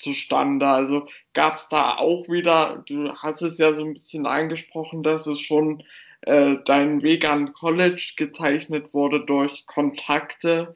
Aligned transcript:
zustande? 0.00 0.66
Also 0.66 1.06
gab 1.34 1.56
es 1.56 1.68
da 1.68 1.96
auch 1.96 2.28
wieder, 2.28 2.82
du 2.86 3.14
hast 3.14 3.42
es 3.42 3.58
ja 3.58 3.74
so 3.74 3.84
ein 3.84 3.94
bisschen 3.94 4.26
angesprochen, 4.26 5.02
dass 5.02 5.26
es 5.26 5.40
schon 5.40 5.82
äh, 6.22 6.56
dein 6.64 7.02
Weg 7.02 7.28
an 7.28 7.52
College 7.52 8.14
gezeichnet 8.16 8.92
wurde 8.92 9.24
durch 9.24 9.66
Kontakte. 9.66 10.74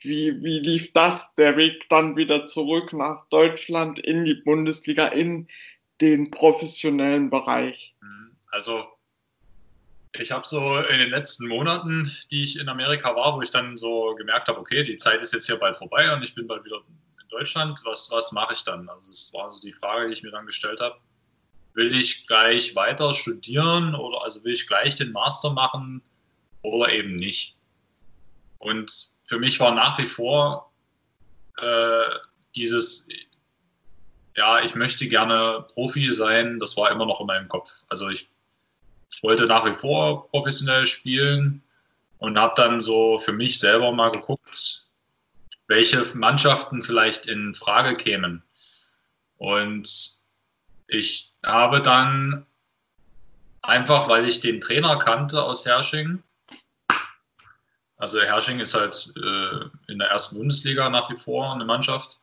Wie, 0.00 0.42
wie 0.42 0.58
lief 0.58 0.92
das, 0.92 1.26
der 1.36 1.56
Weg 1.56 1.88
dann 1.88 2.16
wieder 2.16 2.44
zurück 2.44 2.92
nach 2.92 3.26
Deutschland 3.30 3.98
in 3.98 4.24
die 4.24 4.34
Bundesliga, 4.34 5.08
in 5.08 5.48
den 6.00 6.30
professionellen 6.30 7.30
Bereich? 7.30 7.94
Also 8.50 8.84
ich 10.20 10.30
habe 10.30 10.46
so 10.46 10.78
in 10.78 10.98
den 10.98 11.10
letzten 11.10 11.48
Monaten, 11.48 12.16
die 12.30 12.44
ich 12.44 12.60
in 12.60 12.68
Amerika 12.68 13.16
war, 13.16 13.34
wo 13.36 13.42
ich 13.42 13.50
dann 13.50 13.76
so 13.76 14.14
gemerkt 14.16 14.48
habe, 14.48 14.60
okay, 14.60 14.84
die 14.84 14.96
Zeit 14.96 15.20
ist 15.20 15.32
jetzt 15.32 15.46
hier 15.46 15.56
bald 15.56 15.76
vorbei 15.76 16.12
und 16.14 16.22
ich 16.22 16.34
bin 16.34 16.46
bald 16.46 16.64
wieder 16.64 16.82
Deutschland, 17.34 17.80
was, 17.84 18.10
was 18.10 18.32
mache 18.32 18.54
ich 18.54 18.64
dann? 18.64 18.88
Also 18.88 19.08
das 19.08 19.32
war 19.32 19.52
so 19.52 19.60
die 19.60 19.72
Frage, 19.72 20.08
die 20.08 20.14
ich 20.14 20.22
mir 20.22 20.30
dann 20.30 20.46
gestellt 20.46 20.80
habe. 20.80 20.96
Will 21.74 21.96
ich 21.96 22.26
gleich 22.26 22.74
weiter 22.76 23.12
studieren 23.12 23.94
oder 23.94 24.22
also 24.22 24.42
will 24.44 24.52
ich 24.52 24.66
gleich 24.66 24.94
den 24.94 25.12
Master 25.12 25.50
machen 25.50 26.02
oder 26.62 26.92
eben 26.92 27.16
nicht? 27.16 27.56
Und 28.58 29.12
für 29.26 29.38
mich 29.38 29.58
war 29.60 29.74
nach 29.74 29.98
wie 29.98 30.06
vor 30.06 30.72
äh, 31.58 32.04
dieses, 32.54 33.08
ja, 34.36 34.62
ich 34.62 34.74
möchte 34.74 35.08
gerne 35.08 35.66
Profi 35.74 36.12
sein, 36.12 36.58
das 36.58 36.76
war 36.76 36.90
immer 36.90 37.06
noch 37.06 37.20
in 37.20 37.26
meinem 37.26 37.48
Kopf. 37.48 37.70
Also 37.88 38.08
ich 38.08 38.28
ich 39.14 39.22
wollte 39.22 39.46
nach 39.46 39.64
wie 39.64 39.74
vor 39.74 40.28
professionell 40.30 40.86
spielen 40.86 41.62
und 42.18 42.38
habe 42.38 42.54
dann 42.56 42.80
so 42.80 43.18
für 43.18 43.32
mich 43.32 43.58
selber 43.58 43.92
mal 43.92 44.10
geguckt, 44.10 44.83
welche 45.66 46.04
Mannschaften 46.14 46.82
vielleicht 46.82 47.26
in 47.26 47.54
Frage 47.54 47.96
kämen. 47.96 48.42
Und 49.36 49.88
ich 50.86 51.32
habe 51.44 51.80
dann 51.80 52.46
einfach, 53.62 54.08
weil 54.08 54.26
ich 54.26 54.40
den 54.40 54.60
Trainer 54.60 54.98
kannte 54.98 55.42
aus 55.42 55.64
Hersching, 55.64 56.22
also 57.96 58.20
Hersching 58.20 58.60
ist 58.60 58.74
halt 58.74 59.12
äh, 59.16 59.90
in 59.90 59.98
der 59.98 60.08
ersten 60.08 60.36
Bundesliga 60.36 60.90
nach 60.90 61.10
wie 61.10 61.16
vor 61.16 61.54
eine 61.54 61.64
Mannschaft. 61.64 62.20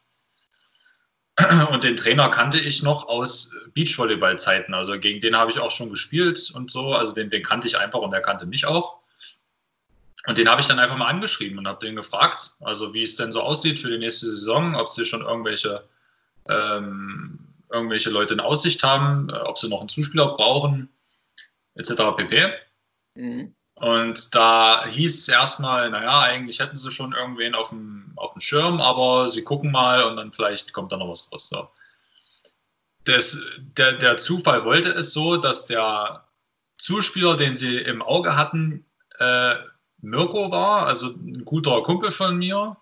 Und 1.71 1.83
den 1.83 1.95
Trainer 1.95 2.29
kannte 2.29 2.59
ich 2.59 2.83
noch 2.83 3.07
aus 3.07 3.55
Beachvolleyball-Zeiten. 3.73 4.75
Also 4.75 4.99
gegen 4.99 5.21
den 5.21 5.35
habe 5.35 5.49
ich 5.49 5.59
auch 5.59 5.71
schon 5.71 5.89
gespielt 5.89 6.51
und 6.53 6.69
so. 6.69 6.93
Also 6.93 7.13
den, 7.13 7.31
den 7.31 7.41
kannte 7.41 7.67
ich 7.67 7.79
einfach 7.79 7.99
und 7.99 8.13
er 8.13 8.21
kannte 8.21 8.45
mich 8.45 8.67
auch. 8.67 9.00
Und 10.27 10.37
den 10.37 10.49
habe 10.49 10.61
ich 10.61 10.67
dann 10.67 10.79
einfach 10.79 10.97
mal 10.97 11.07
angeschrieben 11.07 11.57
und 11.57 11.67
habe 11.67 11.85
den 11.85 11.95
gefragt, 11.95 12.51
also 12.59 12.93
wie 12.93 13.03
es 13.03 13.15
denn 13.15 13.31
so 13.31 13.41
aussieht 13.41 13.79
für 13.79 13.89
die 13.89 13.97
nächste 13.97 14.27
Saison, 14.27 14.75
ob 14.75 14.87
sie 14.87 15.05
schon 15.05 15.21
irgendwelche, 15.21 15.87
ähm, 16.47 17.39
irgendwelche 17.71 18.11
Leute 18.11 18.35
in 18.35 18.39
Aussicht 18.39 18.83
haben, 18.83 19.31
ob 19.31 19.57
sie 19.57 19.67
noch 19.67 19.79
einen 19.79 19.89
Zuspieler 19.89 20.33
brauchen, 20.33 20.89
etc. 21.75 21.93
pp. 22.17 22.53
Mhm. 23.15 23.55
Und 23.75 24.35
da 24.35 24.85
hieß 24.85 25.21
es 25.21 25.27
erstmal, 25.27 25.89
naja, 25.89 26.19
eigentlich 26.19 26.59
hätten 26.59 26.75
sie 26.75 26.91
schon 26.91 27.13
irgendwen 27.13 27.55
auf 27.55 27.69
dem, 27.69 28.13
auf 28.15 28.33
dem 28.33 28.41
Schirm, 28.41 28.79
aber 28.79 29.27
sie 29.27 29.43
gucken 29.43 29.71
mal 29.71 30.03
und 30.03 30.17
dann 30.17 30.31
vielleicht 30.31 30.71
kommt 30.71 30.91
da 30.91 30.97
noch 30.97 31.09
was 31.09 31.31
raus. 31.31 31.49
So. 31.49 31.67
Das, 33.05 33.43
der, 33.57 33.93
der 33.93 34.17
Zufall 34.17 34.65
wollte 34.65 34.89
es 34.89 35.13
so, 35.13 35.37
dass 35.37 35.65
der 35.65 36.27
Zuspieler, 36.77 37.37
den 37.37 37.55
sie 37.55 37.77
im 37.77 38.03
Auge 38.03 38.35
hatten, 38.35 38.85
äh, 39.17 39.55
Mirko 40.01 40.51
war, 40.51 40.87
also 40.87 41.09
ein 41.09 41.45
guter 41.45 41.81
Kumpel 41.83 42.11
von 42.11 42.37
mir. 42.37 42.77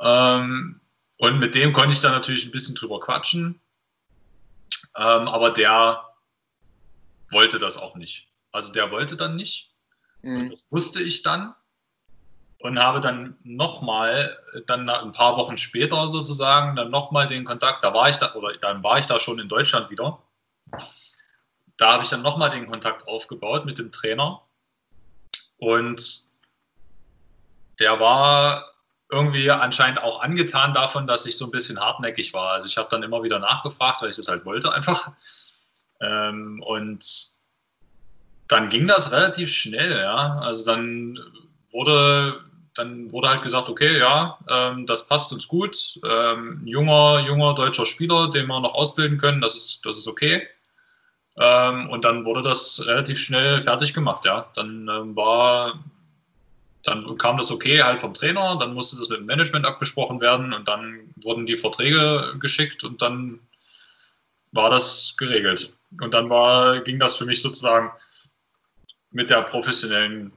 Ähm, 0.00 0.80
und 1.18 1.38
mit 1.38 1.54
dem 1.54 1.72
konnte 1.72 1.92
ich 1.92 2.00
dann 2.00 2.12
natürlich 2.12 2.46
ein 2.46 2.52
bisschen 2.52 2.74
drüber 2.74 3.00
quatschen. 3.00 3.60
Ähm, 4.96 5.28
aber 5.28 5.50
der 5.50 6.04
wollte 7.30 7.58
das 7.58 7.76
auch 7.76 7.96
nicht. 7.96 8.28
Also 8.52 8.72
der 8.72 8.90
wollte 8.90 9.16
dann 9.16 9.36
nicht. 9.36 9.70
Mhm. 10.22 10.50
Das 10.50 10.66
wusste 10.70 11.02
ich 11.02 11.22
dann 11.22 11.54
und 12.60 12.78
habe 12.78 13.00
dann 13.00 13.36
nochmal, 13.42 14.38
dann 14.66 14.88
ein 14.88 15.12
paar 15.12 15.36
Wochen 15.36 15.56
später 15.56 16.08
sozusagen, 16.08 16.76
dann 16.76 16.90
nochmal 16.90 17.26
den 17.26 17.44
Kontakt, 17.44 17.84
da 17.84 17.94
war 17.94 18.08
ich 18.08 18.16
da, 18.16 18.34
oder 18.34 18.56
dann 18.58 18.84
war 18.84 18.98
ich 18.98 19.06
da 19.06 19.18
schon 19.18 19.38
in 19.38 19.48
Deutschland 19.48 19.90
wieder. 19.90 20.22
Da 21.76 21.92
habe 21.92 22.02
ich 22.02 22.10
dann 22.10 22.22
nochmal 22.22 22.50
den 22.50 22.66
Kontakt 22.66 23.08
aufgebaut 23.08 23.64
mit 23.64 23.78
dem 23.78 23.90
Trainer 23.90 24.42
und 25.60 26.22
der 27.78 28.00
war 28.00 28.70
irgendwie 29.10 29.50
anscheinend 29.50 30.02
auch 30.02 30.20
angetan 30.20 30.72
davon, 30.72 31.06
dass 31.06 31.26
ich 31.26 31.36
so 31.36 31.46
ein 31.46 31.50
bisschen 31.50 31.80
hartnäckig 31.80 32.32
war. 32.32 32.52
Also 32.52 32.66
ich 32.66 32.76
habe 32.76 32.88
dann 32.90 33.02
immer 33.02 33.22
wieder 33.22 33.38
nachgefragt, 33.38 34.02
weil 34.02 34.10
ich 34.10 34.16
das 34.16 34.28
halt 34.28 34.44
wollte 34.44 34.72
einfach. 34.72 35.12
Ähm, 36.00 36.62
und 36.62 37.04
dann 38.48 38.68
ging 38.68 38.86
das 38.86 39.12
relativ 39.12 39.52
schnell, 39.52 39.98
ja. 39.98 40.38
Also 40.38 40.64
dann 40.64 41.18
wurde, 41.72 42.40
dann 42.74 43.10
wurde 43.12 43.28
halt 43.28 43.42
gesagt, 43.42 43.68
okay, 43.68 43.98
ja, 43.98 44.38
ähm, 44.48 44.86
das 44.86 45.06
passt 45.06 45.32
uns 45.32 45.46
gut. 45.46 46.00
Ähm, 46.08 46.62
junger, 46.64 47.20
junger 47.26 47.54
deutscher 47.54 47.86
Spieler, 47.86 48.30
den 48.30 48.46
wir 48.46 48.60
noch 48.60 48.74
ausbilden 48.74 49.18
können, 49.18 49.40
das 49.40 49.56
ist, 49.56 49.84
das 49.84 49.98
ist 49.98 50.08
okay. 50.08 50.48
Ähm, 51.40 51.88
und 51.88 52.04
dann 52.04 52.26
wurde 52.26 52.42
das 52.42 52.86
relativ 52.86 53.18
schnell 53.18 53.62
fertig 53.62 53.94
gemacht, 53.94 54.26
ja. 54.26 54.50
Dann 54.54 54.88
ähm, 54.88 55.16
war, 55.16 55.82
dann 56.82 57.16
kam 57.16 57.38
das 57.38 57.50
okay 57.50 57.82
halt 57.82 58.00
vom 58.00 58.12
Trainer, 58.12 58.58
dann 58.58 58.74
musste 58.74 58.98
das 58.98 59.08
mit 59.08 59.20
dem 59.20 59.26
Management 59.26 59.64
abgesprochen 59.64 60.20
werden 60.20 60.52
und 60.52 60.68
dann 60.68 61.14
wurden 61.22 61.46
die 61.46 61.56
Verträge 61.56 62.34
geschickt 62.38 62.84
und 62.84 63.00
dann 63.00 63.40
war 64.52 64.68
das 64.68 65.14
geregelt. 65.16 65.72
Und 66.00 66.12
dann 66.12 66.28
war, 66.28 66.80
ging 66.80 66.98
das 66.98 67.16
für 67.16 67.24
mich 67.24 67.40
sozusagen 67.40 67.90
mit 69.10 69.30
der 69.30 69.42
professionellen 69.42 70.32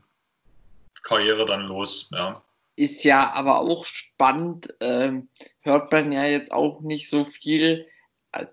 Karriere 1.04 1.46
dann 1.46 1.68
los. 1.68 2.10
Ja. 2.14 2.42
Ist 2.78 3.04
ja 3.04 3.34
aber 3.34 3.60
auch 3.60 3.86
spannend, 3.86 4.74
ähm, 4.80 5.28
hört 5.62 5.92
man 5.92 6.14
ja 6.14 6.24
jetzt 6.24 6.54
auch 6.54 6.80
nicht 6.80 7.10
so 7.10 7.26
viel, 7.26 7.86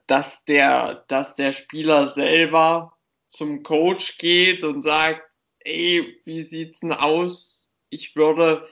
dass 0.07 0.45
der, 0.45 1.05
dass 1.09 1.35
der 1.37 1.53
Spieler 1.53 2.09
selber 2.09 2.97
zum 3.29 3.63
Coach 3.63 4.19
geht 4.19 4.65
und 4.65 4.83
sagt, 4.83 5.23
ey, 5.61 6.21
wie 6.25 6.43
sieht's 6.45 6.81
denn 6.81 6.93
aus? 6.93 7.69
Ich 7.91 8.17
würde 8.17 8.69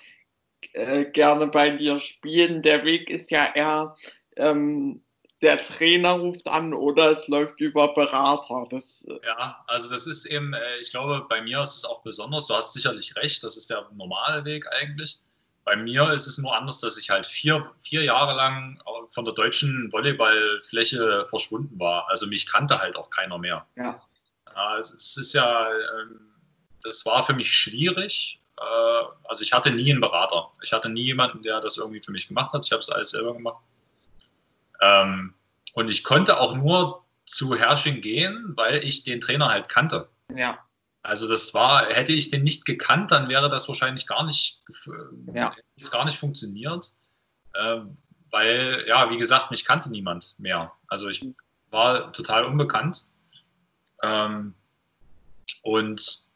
äh, 0.73 1.05
gerne 1.07 1.47
bei 1.49 1.71
dir 1.71 2.01
spielen. 2.01 2.63
Der 2.63 2.85
Weg 2.85 3.11
ist 3.11 3.31
ja 3.31 3.53
eher 3.55 3.97
ähm, 4.37 5.03
der 5.41 5.59
Trainer 5.59 6.13
ruft 6.13 6.49
an 6.49 6.75
oder 6.75 7.11
es 7.11 7.29
läuft 7.29 7.61
über 7.61 7.95
Berater. 7.95 8.67
Das, 8.71 9.05
äh, 9.05 9.19
ja, 9.25 9.65
also 9.67 9.89
das 9.89 10.07
ist 10.07 10.27
eben, 10.27 10.53
äh, 10.53 10.79
ich 10.81 10.91
glaube, 10.91 11.27
bei 11.29 11.41
mir 11.41 11.63
ist 11.63 11.77
es 11.77 11.85
auch 11.85 12.03
besonders, 12.03 12.47
du 12.47 12.55
hast 12.55 12.73
sicherlich 12.73 13.15
recht, 13.17 13.45
das 13.45 13.57
ist 13.57 13.71
der 13.71 13.89
normale 13.95 14.45
Weg 14.45 14.67
eigentlich. 14.81 15.21
Bei 15.69 15.77
mir 15.77 16.11
ist 16.13 16.27
es 16.27 16.39
nur 16.39 16.57
anders, 16.57 16.81
dass 16.81 16.97
ich 16.97 17.11
halt 17.11 17.27
vier, 17.27 17.71
vier 17.83 18.03
Jahre 18.03 18.35
lang 18.35 18.83
von 19.11 19.27
der 19.27 19.35
deutschen 19.35 19.93
Volleyballfläche 19.93 21.27
verschwunden 21.29 21.79
war. 21.79 22.09
Also 22.09 22.27
mich 22.27 22.51
kannte 22.51 22.79
halt 22.79 22.97
auch 22.97 23.11
keiner 23.11 23.37
mehr. 23.37 23.67
Ja. 23.77 24.01
Also 24.55 24.95
es 24.95 25.19
ist 25.19 25.35
ja, 25.35 25.69
ähm, 25.71 26.21
das 26.83 27.05
war 27.05 27.23
für 27.23 27.35
mich 27.35 27.53
schwierig. 27.53 28.41
Äh, 28.57 28.63
also 29.25 29.43
ich 29.43 29.53
hatte 29.53 29.71
nie 29.71 29.91
einen 29.91 30.01
Berater. 30.01 30.51
Ich 30.63 30.73
hatte 30.73 30.89
nie 30.89 31.05
jemanden, 31.05 31.43
der 31.43 31.61
das 31.61 31.77
irgendwie 31.77 32.01
für 32.01 32.13
mich 32.13 32.29
gemacht 32.29 32.55
hat. 32.55 32.65
Ich 32.65 32.73
habe 32.73 32.81
es 32.81 32.89
alles 32.89 33.11
selber 33.11 33.35
gemacht. 33.35 33.63
Ähm, 34.81 35.35
und 35.75 35.91
ich 35.91 36.03
konnte 36.03 36.41
auch 36.41 36.55
nur 36.55 37.05
zu 37.27 37.55
Herrsching 37.55 38.01
gehen, 38.01 38.55
weil 38.57 38.83
ich 38.83 39.03
den 39.03 39.21
Trainer 39.21 39.51
halt 39.51 39.69
kannte. 39.69 40.09
Ja. 40.35 40.65
Also 41.03 41.29
das 41.29 41.55
war, 41.55 41.87
hätte 41.87 42.13
ich 42.13 42.31
den 42.31 42.43
nicht 42.43 42.65
gekannt, 42.65 43.13
dann 43.13 43.29
wäre 43.29 43.49
das 43.49 43.69
wahrscheinlich 43.69 44.07
gar 44.07 44.25
nicht, 44.25 44.63
ja. 45.33 45.55
gar 45.91 46.05
nicht 46.05 46.19
funktioniert. 46.19 46.93
Ähm, 47.55 47.97
weil, 48.31 48.85
ja, 48.87 49.11
wie 49.11 49.17
gesagt, 49.17 49.51
mich 49.51 49.65
kannte 49.65 49.91
niemand 49.91 50.35
mehr. 50.39 50.73
Also 50.89 51.09
ich 51.09 51.25
war 51.71 52.13
total 52.13 52.45
unbekannt. 52.45 53.07
Ähm, 54.03 54.55
und 55.63 56.29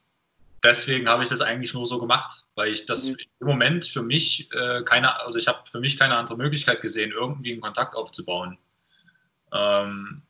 deswegen 0.62 1.08
habe 1.08 1.23
ich 1.23 1.29
das 1.29 1.41
eigentlich 1.41 1.75
nur 1.75 1.87
so 1.87 2.00
gemacht, 2.00 2.44
weil 2.55 2.73
ich 2.73 2.87
das 2.87 3.08
mhm. 3.08 3.17
im 3.41 3.47
Moment 3.47 3.85
für 3.85 4.03
mich 4.03 4.50
äh, 4.53 4.82
keine, 4.85 5.20
also 5.20 5.38
ich 5.38 5.49
habe 5.49 5.61
für 5.70 5.81
mich 5.81 5.99
keine 5.99 6.17
andere 6.17 6.37
Möglichkeit 6.37 6.81
gesehen, 6.81 7.12
irgendwie 7.12 7.53
einen 7.53 7.61
Kontakt 7.61 7.94
aufzubauen. 7.94 8.58
Ähm, 9.53 10.23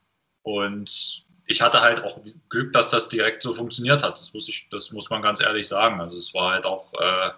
und 0.42 1.24
ich 1.46 1.60
hatte 1.60 1.80
halt 1.80 2.02
auch 2.02 2.20
Glück, 2.48 2.72
dass 2.72 2.90
das 2.90 3.08
direkt 3.08 3.42
so 3.42 3.52
funktioniert 3.52 4.02
hat. 4.02 4.18
Das 4.18 4.32
muss, 4.32 4.48
ich, 4.48 4.68
das 4.70 4.92
muss 4.92 5.10
man 5.10 5.22
ganz 5.22 5.42
ehrlich 5.42 5.68
sagen. 5.68 6.00
Also 6.00 6.18
es 6.18 6.32
war 6.34 6.52
halt 6.52 6.66
auch 6.66 6.92
äh, 6.94 7.30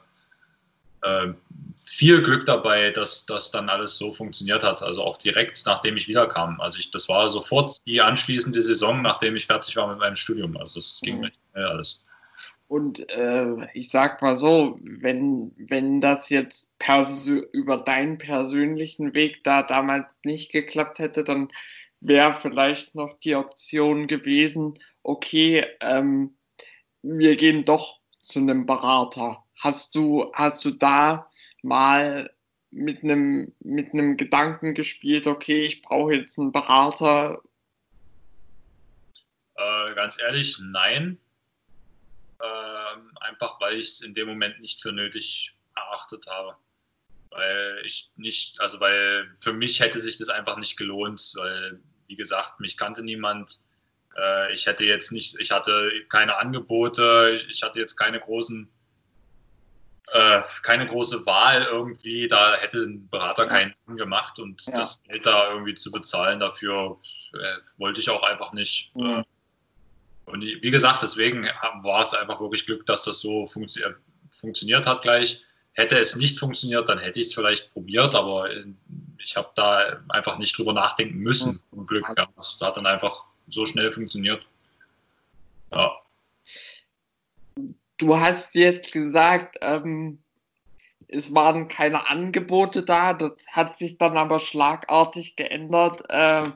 äh, 1.03 1.35
viel 1.87 2.23
Glück 2.23 2.47
dabei, 2.47 2.91
dass 2.91 3.27
das 3.27 3.51
dann 3.51 3.69
alles 3.69 3.97
so 3.97 4.13
funktioniert 4.13 4.63
hat. 4.63 4.83
Also 4.83 5.03
auch 5.03 5.17
direkt, 5.17 5.63
nachdem 5.67 5.97
ich 5.97 6.09
wiederkam. 6.09 6.61
Also 6.61 6.79
ich, 6.79 6.91
das 6.91 7.09
war 7.09 7.29
sofort 7.29 7.77
die 7.87 8.01
anschließende 8.01 8.61
Saison, 8.61 9.03
nachdem 9.03 9.37
ich 9.37 9.47
fertig 9.47 9.77
war 9.77 9.89
mit 9.89 9.99
meinem 9.99 10.17
Studium. 10.17 10.57
Also 10.57 10.79
es 10.79 11.01
ging 11.03 11.21
mhm. 11.21 11.31
schnell 11.53 11.67
alles. 11.67 12.05
Und 12.67 13.11
äh, 13.11 13.69
ich 13.75 13.91
sag 13.91 14.23
mal 14.23 14.37
so, 14.37 14.79
wenn, 14.83 15.53
wenn 15.57 16.01
das 16.01 16.29
jetzt 16.31 16.69
über 17.53 17.77
deinen 17.77 18.19
persönlichen 18.19 19.15
Weg 19.15 19.45
da 19.45 19.63
damals 19.63 20.19
nicht 20.25 20.51
geklappt 20.51 20.99
hätte, 20.99 21.25
dann 21.25 21.49
wäre 22.01 22.39
vielleicht 22.41 22.95
noch 22.95 23.19
die 23.21 23.35
Option 23.35 24.07
gewesen, 24.07 24.79
okay, 25.03 25.67
ähm, 25.81 26.37
wir 27.03 27.37
gehen 27.37 27.65
doch 27.65 28.01
zu 28.19 28.39
einem 28.39 28.67
Berater. 28.67 29.45
Hast 29.61 29.95
du, 29.95 30.33
hast 30.35 30.65
du 30.65 30.71
da 30.71 31.31
mal 31.63 32.31
mit 32.71 33.05
einem, 33.05 33.55
mit 33.61 33.93
einem 33.93 34.17
Gedanken 34.17 34.75
gespielt, 34.75 35.27
okay, 35.27 35.65
ich 35.65 35.83
brauche 35.83 36.15
jetzt 36.15 36.39
einen 36.39 36.53
Berater? 36.53 37.41
Äh, 39.57 39.95
ganz 39.95 40.21
ehrlich, 40.21 40.59
nein. 40.61 41.19
Äh, 42.41 43.25
einfach 43.29 43.61
weil 43.61 43.79
ich 43.79 43.87
es 43.87 44.01
in 44.01 44.15
dem 44.15 44.29
Moment 44.29 44.61
nicht 44.61 44.83
für 44.83 44.93
nötig 44.93 45.55
erachtet 45.77 46.27
habe. 46.29 46.57
Weil 47.35 47.83
ich 47.85 48.11
nicht, 48.17 48.61
also 48.61 48.79
weil 48.81 49.29
für 49.39 49.53
mich 49.53 49.81
hätte 49.81 49.99
sich 49.99 50.19
das 50.19 50.29
einfach 50.29 50.57
nicht 50.57 50.77
gelohnt, 50.77 51.33
weil, 51.35 51.81
wie 52.07 52.17
gesagt, 52.17 52.61
mich 52.61 52.77
kannte 52.77 53.03
niemand. 53.03 53.61
Äh, 54.17 54.53
ich 54.53 54.67
hätte 54.67 54.85
jetzt 54.85 55.11
nicht, 55.11 55.39
ich 55.41 55.51
hatte 55.51 55.91
keine 56.09 56.37
Angebote, 56.37 57.41
ich 57.51 57.63
hatte 57.63 57.81
jetzt 57.81 57.97
keine 57.97 58.21
großen 58.21 58.71
äh, 60.09 60.43
keine 60.63 60.87
große 60.87 61.27
Wahl 61.27 61.65
irgendwie. 61.65 62.29
Da 62.29 62.55
hätte 62.57 62.79
ein 62.79 63.09
Berater 63.09 63.47
keinen 63.47 63.75
Sinn 63.75 63.97
gemacht 63.97 64.39
und 64.39 64.65
ja. 64.67 64.75
das 64.75 65.03
Geld 65.03 65.27
da 65.27 65.51
irgendwie 65.51 65.75
zu 65.75 65.91
bezahlen, 65.91 66.39
dafür 66.39 67.01
äh, 67.33 67.57
wollte 67.79 68.01
ich 68.01 68.11
auch 68.11 68.23
einfach 68.23 68.53
nicht. 68.53 68.93
Ja. 68.95 69.21
Äh, 69.21 69.25
und 70.27 70.43
wie 70.43 70.71
gesagt, 70.71 71.03
deswegen 71.03 71.45
war 71.83 72.01
es 72.01 72.15
einfach 72.15 72.41
wirklich 72.41 72.65
Glück, 72.65 72.87
dass 72.87 73.05
das 73.05 73.21
so 73.21 73.47
funktio 73.47 73.91
funktioniert 74.41 74.87
hat 74.87 75.03
gleich. 75.03 75.43
Hätte 75.75 75.99
es 75.99 76.17
nicht 76.17 76.39
funktioniert, 76.39 76.89
dann 76.89 76.99
hätte 76.99 77.21
ich 77.21 77.27
es 77.27 77.35
vielleicht 77.35 77.73
probiert, 77.73 78.15
aber 78.15 78.51
äh, 78.51 78.65
ich 79.19 79.37
habe 79.37 79.51
da 79.55 80.01
einfach 80.09 80.39
nicht 80.39 80.57
drüber 80.57 80.73
nachdenken 80.73 81.19
müssen, 81.19 81.63
zum 81.69 81.87
Glück. 81.87 82.05
Ja, 82.17 82.27
das 82.37 82.59
hat 82.61 82.77
dann 82.77 82.87
einfach 82.87 83.27
so 83.49 83.67
schnell 83.67 83.93
funktioniert. 83.93 84.47
Ja 85.73 86.01
du 87.99 88.19
hast 88.19 88.55
jetzt 88.55 88.93
gesagt, 88.93 89.59
ähm, 89.63 90.19
es 91.09 91.35
waren 91.35 91.69
keine 91.69 92.09
Angebote 92.09 92.83
da. 92.83 93.13
Das 93.13 93.33
hat 93.51 93.79
sich 93.79 93.99
dann 93.99 94.17
aber 94.17 94.39
schlagartig 94.39 95.37
geändert 95.37 96.03
äh, 96.09 96.51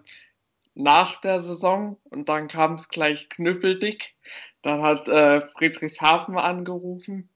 nach 0.75 1.20
der 1.20 1.41
Saison 1.41 1.99
und 2.05 2.29
dann 2.29 2.49
kam 2.49 2.75
es 2.75 2.88
gleich 2.88 3.29
knüppeldick. 3.29 4.15
Dann 4.62 4.82
hat 4.82 5.09
äh, 5.09 5.47
Friedrichshafen 5.49 6.37
angerufen. 6.37 7.29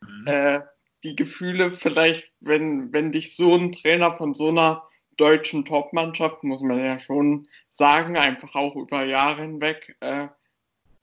Mhm. 0.00 0.26
Äh, 0.26 0.60
die 1.02 1.16
Gefühle 1.16 1.72
vielleicht, 1.72 2.32
wenn, 2.40 2.92
wenn 2.92 3.12
dich 3.12 3.36
so 3.36 3.54
ein 3.54 3.72
Trainer 3.72 4.16
von 4.16 4.34
so 4.34 4.48
einer 4.48 4.82
deutschen 5.16 5.64
Topmannschaft, 5.64 6.42
muss 6.44 6.60
man 6.60 6.78
ja 6.78 6.98
schon 6.98 7.48
sagen, 7.72 8.16
einfach 8.16 8.54
auch 8.54 8.76
über 8.76 9.04
Jahre 9.04 9.42
hinweg, 9.42 9.96
äh, 10.00 10.28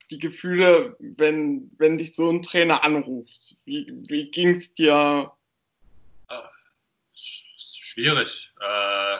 die 0.10 0.20
Gefühle, 0.20 0.96
wenn, 1.00 1.72
wenn 1.78 1.98
dich 1.98 2.16
so 2.16 2.30
ein 2.30 2.42
Trainer 2.42 2.84
anruft? 2.84 3.58
Wie, 3.66 3.92
wie 4.08 4.32
ging 4.32 4.56
es 4.56 4.74
dir? 4.74 5.32
Schwierig. 7.14 8.52
Äh, 8.62 9.20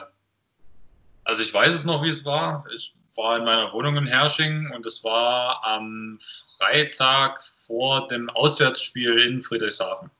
also 1.24 1.42
ich 1.42 1.52
weiß 1.52 1.74
es 1.74 1.84
noch, 1.84 2.02
wie 2.02 2.08
es 2.08 2.24
war. 2.24 2.64
Ich 2.74 2.94
war 3.16 3.36
in 3.36 3.44
meiner 3.44 3.72
Wohnung 3.72 3.96
in 3.96 4.06
Hersching 4.06 4.70
und 4.70 4.86
es 4.86 5.02
war 5.02 5.62
am 5.64 6.18
Freitag 6.56 7.44
vor 7.44 8.06
dem 8.08 8.30
Auswärtsspiel 8.30 9.18
in 9.18 9.42
Friedrichshafen. 9.42 10.10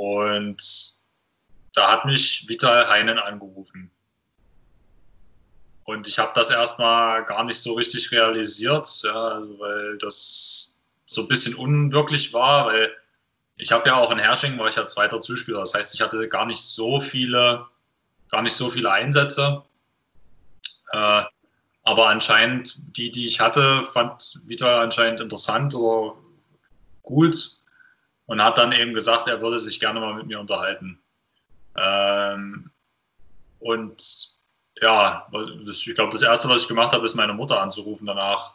Und 0.00 0.94
da 1.74 1.92
hat 1.92 2.06
mich 2.06 2.48
Vital 2.48 2.88
Heinen 2.88 3.18
angerufen. 3.18 3.90
Und 5.84 6.06
ich 6.06 6.18
habe 6.18 6.32
das 6.34 6.48
erstmal 6.48 7.26
gar 7.26 7.44
nicht 7.44 7.60
so 7.60 7.74
richtig 7.74 8.10
realisiert, 8.10 8.88
ja, 9.02 9.28
also 9.28 9.58
weil 9.58 9.98
das 9.98 10.80
so 11.04 11.22
ein 11.22 11.28
bisschen 11.28 11.54
unwirklich 11.54 12.32
war, 12.32 12.66
weil 12.66 12.96
ich 13.56 13.72
habe 13.72 13.90
ja 13.90 13.96
auch 13.96 14.10
in 14.10 14.18
Hersching 14.18 14.58
war 14.58 14.70
ich 14.70 14.76
ja 14.76 14.86
zweiter 14.86 15.20
Zuspieler. 15.20 15.60
Das 15.60 15.74
heißt, 15.74 15.94
ich 15.94 16.00
hatte 16.00 16.28
gar 16.28 16.46
nicht 16.46 16.62
so 16.62 16.98
viele, 16.98 17.66
gar 18.30 18.40
nicht 18.40 18.54
so 18.54 18.70
viele 18.70 18.90
Einsätze. 18.90 19.62
Äh, 20.92 21.24
aber 21.82 22.08
anscheinend, 22.08 22.96
die, 22.96 23.10
die 23.10 23.26
ich 23.26 23.38
hatte, 23.38 23.84
fand 23.84 24.40
Vital 24.44 24.80
anscheinend 24.80 25.20
interessant 25.20 25.74
oder 25.74 26.16
gut 27.02 27.59
und 28.30 28.44
hat 28.44 28.58
dann 28.58 28.70
eben 28.70 28.94
gesagt, 28.94 29.26
er 29.26 29.42
würde 29.42 29.58
sich 29.58 29.80
gerne 29.80 29.98
mal 29.98 30.14
mit 30.14 30.28
mir 30.28 30.38
unterhalten. 30.38 31.00
Ähm, 31.76 32.70
und 33.58 34.28
ja, 34.80 35.26
ich 35.32 35.94
glaube, 35.96 36.12
das 36.12 36.22
Erste, 36.22 36.48
was 36.48 36.62
ich 36.62 36.68
gemacht 36.68 36.92
habe, 36.92 37.04
ist 37.04 37.16
meine 37.16 37.32
Mutter 37.32 37.60
anzurufen 37.60 38.06
danach. 38.06 38.54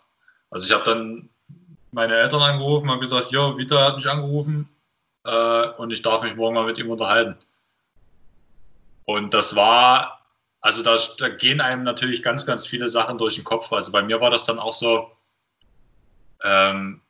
Also 0.50 0.66
ich 0.66 0.72
habe 0.72 0.86
dann 0.86 1.30
meine 1.92 2.16
Eltern 2.16 2.42
angerufen 2.42 2.90
und 2.90 3.02
gesagt, 3.02 3.32
ja, 3.32 3.58
Vita 3.58 3.88
hat 3.88 3.98
mich 3.98 4.10
angerufen 4.10 4.70
äh, 5.26 5.68
und 5.72 5.92
ich 5.92 6.02
darf 6.02 6.24
mich 6.24 6.38
morgen 6.38 6.56
mal 6.56 6.66
mit 6.66 6.78
ihm 6.78 6.90
unterhalten. 6.90 7.36
Und 9.04 9.34
das 9.34 9.58
war, 9.58 10.22
also 10.62 10.84
da, 10.84 10.98
da, 11.18 11.28
gehen 11.28 11.60
einem 11.60 11.84
natürlich 11.84 12.24
ganz, 12.24 12.46
ganz 12.46 12.66
viele 12.66 12.88
Sachen 12.88 13.18
durch 13.18 13.36
den 13.36 13.44
Kopf. 13.44 13.74
Also 13.74 13.92
bei 13.92 14.04
mir 14.04 14.22
war 14.22 14.32
das 14.32 14.46
dann 14.46 14.58
auch 14.58 14.72
so, 14.72 15.12
ähm, 16.46 17.02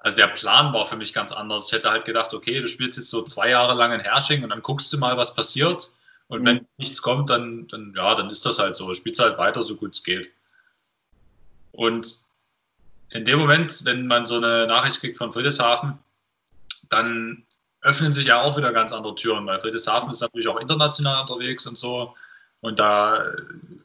also 0.00 0.16
der 0.16 0.28
Plan 0.28 0.72
war 0.72 0.86
für 0.86 0.96
mich 0.96 1.12
ganz 1.12 1.30
anders. 1.30 1.66
Ich 1.66 1.72
hätte 1.72 1.90
halt 1.90 2.06
gedacht, 2.06 2.32
okay, 2.32 2.60
du 2.60 2.66
spielst 2.66 2.96
jetzt 2.96 3.10
so 3.10 3.22
zwei 3.22 3.50
Jahre 3.50 3.74
lang 3.74 3.92
in 3.92 4.00
Hersching 4.00 4.42
und 4.42 4.48
dann 4.48 4.62
guckst 4.62 4.92
du 4.92 4.98
mal, 4.98 5.16
was 5.18 5.34
passiert. 5.34 5.92
Und 6.26 6.46
wenn 6.46 6.56
mhm. 6.56 6.66
nichts 6.78 7.02
kommt, 7.02 7.28
dann, 7.28 7.68
dann, 7.68 7.92
ja, 7.94 8.14
dann 8.14 8.30
ist 8.30 8.46
das 8.46 8.58
halt 8.58 8.76
so. 8.76 8.92
Spielst 8.94 9.20
halt 9.20 9.36
weiter, 9.36 9.62
so 9.62 9.76
gut 9.76 9.94
es 9.94 10.02
geht. 10.02 10.32
Und 11.72 12.30
in 13.10 13.26
dem 13.26 13.38
Moment, 13.38 13.84
wenn 13.84 14.06
man 14.06 14.24
so 14.24 14.36
eine 14.36 14.66
Nachricht 14.66 15.00
kriegt 15.00 15.18
von 15.18 15.32
Friedrichshafen, 15.32 15.98
dann 16.88 17.44
öffnen 17.82 18.12
sich 18.12 18.26
ja 18.26 18.40
auch 18.40 18.56
wieder 18.56 18.72
ganz 18.72 18.92
andere 18.92 19.14
Türen, 19.14 19.46
weil 19.46 19.58
Friedrichshafen 19.58 20.10
ist 20.10 20.20
natürlich 20.20 20.48
auch 20.48 20.60
international 20.60 21.20
unterwegs 21.22 21.66
und 21.66 21.76
so. 21.76 22.14
Und 22.60 22.78
da 22.78 23.24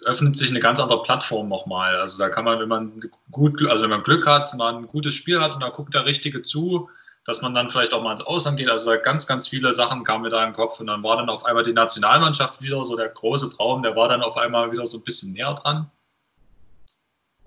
öffnet 0.04 0.36
sich 0.36 0.50
eine 0.50 0.60
ganz 0.60 0.80
andere 0.80 1.02
Plattform 1.04 1.48
nochmal. 1.48 1.96
Also 1.98 2.18
da 2.18 2.30
kann 2.30 2.46
man, 2.46 2.60
wenn 2.60 2.68
man 2.68 3.02
gut, 3.32 3.66
also 3.68 3.84
wenn 3.84 3.90
man 3.90 4.04
Glück 4.04 4.28
hat, 4.28 4.54
mal 4.56 4.76
ein 4.76 4.88
gutes 4.88 5.14
Spiel 5.14 5.40
hat 5.40 5.56
und 5.56 5.62
da 5.62 5.70
guckt 5.70 5.94
der 5.94 6.06
Richtige 6.06 6.42
zu, 6.42 6.90
dass 7.26 7.42
man 7.42 7.54
dann 7.54 7.70
vielleicht 7.70 7.94
auch 7.94 8.04
mal 8.04 8.12
ins 8.12 8.22
Ausland 8.22 8.58
geht. 8.58 8.70
Also 8.70 8.92
ganz, 9.02 9.26
ganz 9.28 9.48
viele 9.48 9.74
Sachen 9.74 10.04
kamen 10.04 10.24
mir 10.24 10.30
da 10.30 10.44
im 10.44 10.54
Kopf 10.54 10.80
und 10.80 10.88
dann 10.88 11.04
war 11.04 11.18
dann 11.18 11.30
auf 11.30 11.46
einmal 11.46 11.64
die 11.64 11.74
Nationalmannschaft 11.74 12.62
wieder 12.62 12.84
so 12.84 12.96
der 12.96 13.10
große 13.10 13.56
Traum, 13.56 13.82
der 13.82 13.96
war 13.96 14.10
dann 14.10 14.22
auf 14.22 14.38
einmal 14.38 14.72
wieder 14.72 14.86
so 14.86 14.98
ein 14.98 15.04
bisschen 15.04 15.34
näher 15.34 15.56
dran. 15.56 15.90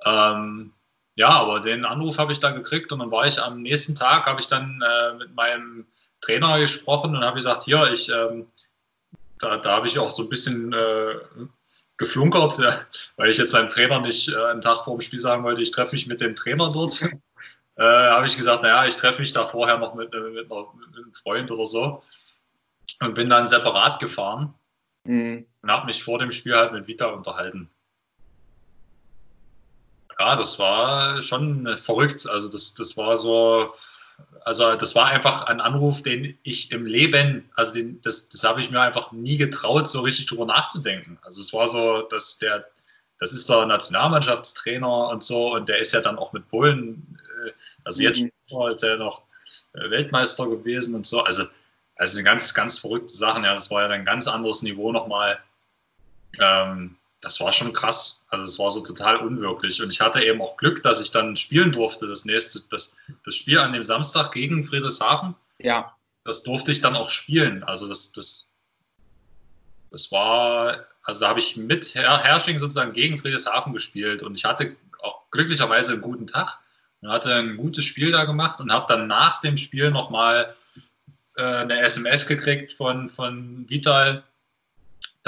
Ähm, 0.04 0.72
ja, 1.16 1.30
aber 1.30 1.60
den 1.60 1.84
Anruf 1.84 2.18
habe 2.18 2.32
ich 2.32 2.40
dann 2.40 2.54
gekriegt 2.54 2.90
und 2.92 3.00
dann 3.00 3.10
war 3.10 3.26
ich 3.26 3.40
am 3.40 3.62
nächsten 3.62 3.94
Tag, 3.94 4.26
habe 4.26 4.40
ich 4.40 4.48
dann 4.48 4.80
äh, 4.82 5.14
mit 5.14 5.34
meinem 5.34 5.86
Trainer 6.20 6.58
gesprochen 6.58 7.14
und 7.14 7.24
habe 7.24 7.36
gesagt, 7.36 7.64
hier, 7.64 7.90
ich, 7.92 8.08
ähm, 8.08 8.46
da, 9.38 9.56
da 9.56 9.76
habe 9.76 9.86
ich 9.86 9.98
auch 9.98 10.10
so 10.10 10.24
ein 10.24 10.28
bisschen 10.28 10.72
äh, 10.72 11.14
geflunkert, 11.96 12.58
ja, 12.58 12.80
weil 13.16 13.30
ich 13.30 13.38
jetzt 13.38 13.52
beim 13.52 13.68
Trainer 13.68 14.00
nicht 14.00 14.28
äh, 14.28 14.44
einen 14.46 14.60
Tag 14.60 14.84
vor 14.84 14.96
dem 14.96 15.00
Spiel 15.00 15.20
sagen 15.20 15.44
wollte, 15.44 15.62
ich 15.62 15.70
treffe 15.70 15.94
mich 15.94 16.06
mit 16.06 16.20
dem 16.20 16.34
Trainer 16.34 16.70
dort. 16.70 17.02
äh, 17.76 17.82
habe 17.82 18.26
ich 18.26 18.36
gesagt, 18.36 18.62
naja, 18.62 18.86
ich 18.86 18.96
treffe 18.96 19.20
mich 19.20 19.32
da 19.32 19.46
vorher 19.46 19.78
noch 19.78 19.94
mit, 19.94 20.12
mit, 20.12 20.32
mit, 20.32 20.52
einem 20.52 21.12
Freund 21.12 21.50
oder 21.50 21.66
so 21.66 22.02
und 23.00 23.14
bin 23.14 23.28
dann 23.28 23.46
separat 23.46 24.00
gefahren 24.00 24.54
mhm. 25.04 25.46
und 25.62 25.70
habe 25.70 25.86
mich 25.86 26.02
vor 26.02 26.18
dem 26.18 26.30
Spiel 26.30 26.56
halt 26.56 26.72
mit 26.72 26.86
Vita 26.86 27.06
unterhalten. 27.06 27.68
Ja, 30.18 30.34
das 30.34 30.58
war 30.58 31.22
schon 31.22 31.76
verrückt. 31.78 32.26
Also 32.28 32.50
das, 32.50 32.74
das 32.74 32.96
war 32.96 33.14
so, 33.16 33.72
also 34.44 34.74
das 34.76 34.94
war 34.94 35.06
einfach 35.06 35.42
ein 35.42 35.60
Anruf, 35.60 36.02
den 36.02 36.38
ich 36.42 36.72
im 36.72 36.86
Leben, 36.86 37.50
also 37.54 37.74
den, 37.74 38.00
das, 38.02 38.28
das 38.28 38.44
habe 38.44 38.60
ich 38.60 38.70
mir 38.70 38.80
einfach 38.80 39.12
nie 39.12 39.36
getraut, 39.36 39.88
so 39.88 40.00
richtig 40.00 40.26
drüber 40.26 40.46
nachzudenken. 40.46 41.18
Also 41.22 41.40
es 41.40 41.52
war 41.52 41.66
so, 41.66 42.02
dass 42.02 42.38
der, 42.38 42.66
das 43.18 43.32
ist 43.32 43.48
der 43.48 43.66
Nationalmannschaftstrainer 43.66 45.08
und 45.08 45.22
so 45.22 45.54
und 45.54 45.68
der 45.68 45.78
ist 45.78 45.92
ja 45.92 46.00
dann 46.00 46.18
auch 46.18 46.32
mit 46.32 46.48
Polen 46.48 47.18
äh, 47.46 47.50
also 47.84 48.02
jetzt 48.02 48.22
mhm. 48.22 48.30
ist 48.72 48.82
er 48.82 48.96
noch 48.96 49.22
äh, 49.74 49.90
Weltmeister 49.90 50.46
gewesen 50.48 50.94
und 50.94 51.06
so. 51.06 51.22
Also, 51.22 51.44
also 51.96 52.22
ganz, 52.22 52.54
ganz 52.54 52.78
verrückte 52.78 53.12
Sachen. 53.12 53.44
Ja, 53.44 53.52
das 53.52 53.70
war 53.70 53.82
ja 53.82 53.88
ein 53.88 54.04
ganz 54.04 54.28
anderes 54.28 54.62
Niveau 54.62 54.92
nochmal. 54.92 55.38
Ähm, 56.40 56.96
das 57.20 57.40
war 57.40 57.52
schon 57.52 57.72
krass. 57.72 58.24
Also 58.28 58.44
es 58.44 58.58
war 58.58 58.70
so 58.70 58.80
total 58.80 59.16
unwirklich. 59.16 59.82
Und 59.82 59.92
ich 59.92 60.00
hatte 60.00 60.22
eben 60.22 60.40
auch 60.40 60.56
Glück, 60.56 60.82
dass 60.82 61.00
ich 61.00 61.10
dann 61.10 61.36
spielen 61.36 61.72
durfte. 61.72 62.06
Das 62.06 62.24
nächste, 62.24 62.60
das, 62.70 62.96
das 63.24 63.34
Spiel 63.34 63.58
an 63.58 63.72
dem 63.72 63.82
Samstag 63.82 64.32
gegen 64.32 64.64
Friedrichshafen. 64.64 65.34
Ja. 65.58 65.96
Das 66.24 66.42
durfte 66.42 66.70
ich 66.70 66.80
dann 66.80 66.94
auch 66.94 67.10
spielen. 67.10 67.64
Also 67.64 67.88
das, 67.88 68.12
das, 68.12 68.46
das 69.90 70.12
war, 70.12 70.86
also 71.02 71.20
da 71.20 71.28
habe 71.28 71.40
ich 71.40 71.56
mit 71.56 71.94
Herr 71.94 72.22
Hersching 72.22 72.58
sozusagen 72.58 72.92
gegen 72.92 73.18
Friedrichshafen 73.18 73.72
gespielt 73.72 74.22
und 74.22 74.36
ich 74.36 74.44
hatte 74.44 74.76
auch 75.00 75.22
glücklicherweise 75.30 75.92
einen 75.92 76.02
guten 76.02 76.26
Tag 76.26 76.58
und 77.00 77.10
hatte 77.10 77.34
ein 77.34 77.56
gutes 77.56 77.84
Spiel 77.84 78.12
da 78.12 78.24
gemacht 78.24 78.60
und 78.60 78.72
habe 78.72 78.86
dann 78.88 79.06
nach 79.06 79.40
dem 79.40 79.56
Spiel 79.56 79.90
nochmal 79.90 80.54
äh, 81.36 81.42
eine 81.42 81.80
SMS 81.80 82.26
gekriegt 82.26 82.72
von, 82.72 83.08
von 83.08 83.68
Vital, 83.68 84.22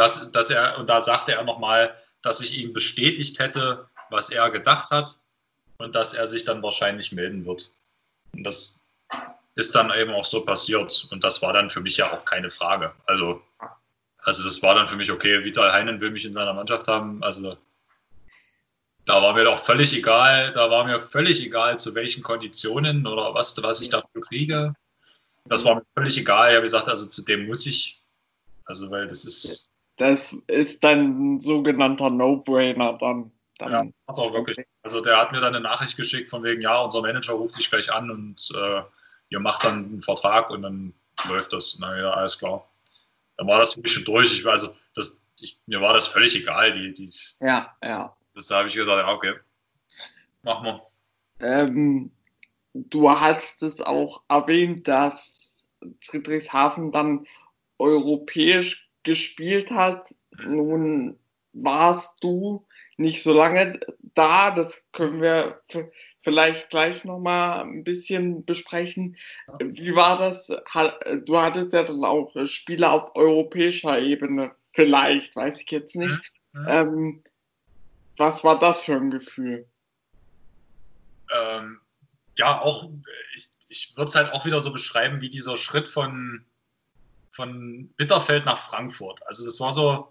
dass, 0.00 0.32
dass 0.32 0.48
er, 0.48 0.78
und 0.78 0.88
da 0.88 1.00
sagte 1.02 1.32
er 1.32 1.44
nochmal, 1.44 1.94
dass 2.22 2.40
ich 2.40 2.56
ihm 2.56 2.72
bestätigt 2.72 3.38
hätte, 3.38 3.84
was 4.08 4.30
er 4.30 4.48
gedacht 4.50 4.90
hat 4.90 5.14
und 5.76 5.94
dass 5.94 6.14
er 6.14 6.26
sich 6.26 6.44
dann 6.46 6.62
wahrscheinlich 6.62 7.12
melden 7.12 7.44
wird. 7.44 7.70
Und 8.32 8.44
das 8.44 8.80
ist 9.56 9.74
dann 9.74 9.92
eben 9.92 10.12
auch 10.12 10.24
so 10.24 10.42
passiert. 10.44 11.06
Und 11.10 11.22
das 11.22 11.42
war 11.42 11.52
dann 11.52 11.68
für 11.68 11.82
mich 11.82 11.98
ja 11.98 12.12
auch 12.12 12.24
keine 12.24 12.48
Frage. 12.48 12.94
Also, 13.06 13.42
also 14.22 14.42
das 14.42 14.62
war 14.62 14.74
dann 14.74 14.88
für 14.88 14.96
mich 14.96 15.10
okay, 15.10 15.44
Vital 15.44 15.70
Heinen 15.70 16.00
will 16.00 16.10
mich 16.10 16.24
in 16.24 16.32
seiner 16.32 16.54
Mannschaft 16.54 16.88
haben. 16.88 17.22
Also 17.22 17.58
da 19.04 19.20
war 19.20 19.34
mir 19.34 19.44
doch 19.44 19.58
völlig 19.58 19.94
egal, 19.94 20.52
da 20.52 20.70
war 20.70 20.84
mir 20.84 20.98
völlig 20.98 21.44
egal, 21.44 21.78
zu 21.78 21.94
welchen 21.94 22.22
Konditionen 22.22 23.06
oder 23.06 23.34
was, 23.34 23.62
was 23.62 23.82
ich 23.82 23.90
dafür 23.90 24.22
kriege. 24.22 24.74
Das 25.44 25.64
war 25.64 25.74
mir 25.74 25.84
völlig 25.94 26.16
egal. 26.16 26.50
Ich 26.50 26.56
habe 26.56 26.64
gesagt, 26.64 26.88
also 26.88 27.06
zu 27.06 27.22
dem 27.22 27.46
muss 27.46 27.66
ich. 27.66 28.00
Also, 28.64 28.90
weil 28.90 29.06
das 29.06 29.24
ist. 29.24 29.69
Das 30.00 30.34
ist 30.46 30.82
dann 30.82 31.34
ein 31.34 31.40
sogenannter 31.42 32.08
No-Brainer 32.08 32.94
dann. 32.94 33.30
dann. 33.58 33.70
Ja, 33.70 33.92
auch 34.06 34.32
wirklich. 34.32 34.66
Also, 34.82 35.02
der 35.02 35.18
hat 35.18 35.30
mir 35.30 35.40
dann 35.40 35.54
eine 35.54 35.62
Nachricht 35.62 35.94
geschickt 35.94 36.30
von 36.30 36.42
wegen, 36.42 36.62
ja, 36.62 36.80
unser 36.80 37.02
Manager 37.02 37.34
ruft 37.34 37.58
dich 37.58 37.68
gleich 37.68 37.92
an 37.92 38.10
und 38.10 38.48
äh, 38.56 38.82
ihr 39.28 39.40
macht 39.40 39.62
dann 39.62 39.84
einen 39.84 40.00
Vertrag 40.00 40.48
und 40.48 40.62
dann 40.62 40.94
läuft 41.28 41.52
das. 41.52 41.76
Na 41.78 41.98
ja, 41.98 42.12
alles 42.12 42.38
klar. 42.38 42.66
Dann 43.36 43.46
war 43.46 43.58
das 43.58 43.74
für 43.74 43.80
mich 43.80 43.92
schon 43.92 44.06
durch. 44.06 44.32
Ich, 44.32 44.46
also, 44.46 44.74
das, 44.94 45.20
ich, 45.38 45.60
mir 45.66 45.82
war 45.82 45.92
das 45.92 46.06
völlig 46.06 46.34
egal. 46.34 46.70
Die, 46.70 46.94
die, 46.94 47.12
ja, 47.40 47.76
ja. 47.84 48.16
Das 48.34 48.50
habe 48.50 48.68
ich 48.68 48.74
gesagt, 48.74 49.06
ja, 49.06 49.12
okay, 49.12 49.34
machen 50.40 50.64
wir. 50.64 50.86
Ähm, 51.40 52.10
du 52.72 53.10
hast 53.10 53.62
es 53.62 53.82
auch 53.82 54.22
erwähnt, 54.28 54.88
dass 54.88 55.66
Friedrichshafen 56.00 56.90
dann 56.90 57.26
europäisch 57.78 58.89
gespielt 59.02 59.70
hat. 59.70 60.14
Nun 60.44 61.18
warst 61.52 62.22
du 62.22 62.66
nicht 62.96 63.22
so 63.22 63.32
lange 63.32 63.80
da, 64.14 64.50
das 64.50 64.74
können 64.92 65.20
wir 65.22 65.60
vielleicht 66.22 66.70
gleich 66.70 67.04
nochmal 67.04 67.62
ein 67.62 67.82
bisschen 67.82 68.44
besprechen. 68.44 69.16
Wie 69.58 69.94
war 69.94 70.18
das? 70.18 70.48
Du 71.24 71.38
hattest 71.38 71.72
ja 71.72 71.82
dann 71.82 72.04
auch 72.04 72.32
Spiele 72.46 72.90
auf 72.90 73.16
europäischer 73.16 73.98
Ebene, 73.98 74.54
vielleicht, 74.72 75.34
weiß 75.34 75.60
ich 75.60 75.70
jetzt 75.70 75.96
nicht. 75.96 76.20
Mhm. 76.52 76.66
Ähm, 76.68 77.22
was 78.16 78.44
war 78.44 78.58
das 78.58 78.82
für 78.82 78.96
ein 78.96 79.10
Gefühl? 79.10 79.66
Ähm, 81.34 81.80
ja, 82.36 82.60
auch, 82.60 82.90
ich, 83.34 83.48
ich 83.68 83.92
würde 83.96 84.08
es 84.08 84.14
halt 84.14 84.32
auch 84.32 84.44
wieder 84.44 84.60
so 84.60 84.72
beschreiben, 84.72 85.20
wie 85.20 85.30
dieser 85.30 85.56
Schritt 85.56 85.88
von, 85.88 86.44
von 87.30 87.88
Bitterfeld 87.96 88.44
nach 88.44 88.58
Frankfurt. 88.58 89.26
Also 89.26 89.44
das 89.44 89.60
war 89.60 89.72
so, 89.72 90.08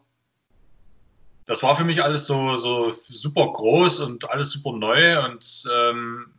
das 1.45 1.63
war 1.63 1.75
für 1.75 1.83
mich 1.83 2.03
alles 2.03 2.27
so, 2.27 2.55
so 2.55 2.91
super 2.91 3.51
groß 3.51 4.01
und 4.01 4.29
alles 4.29 4.51
super 4.51 4.71
neu 4.71 5.23
und 5.25 5.63
ähm, 5.73 6.33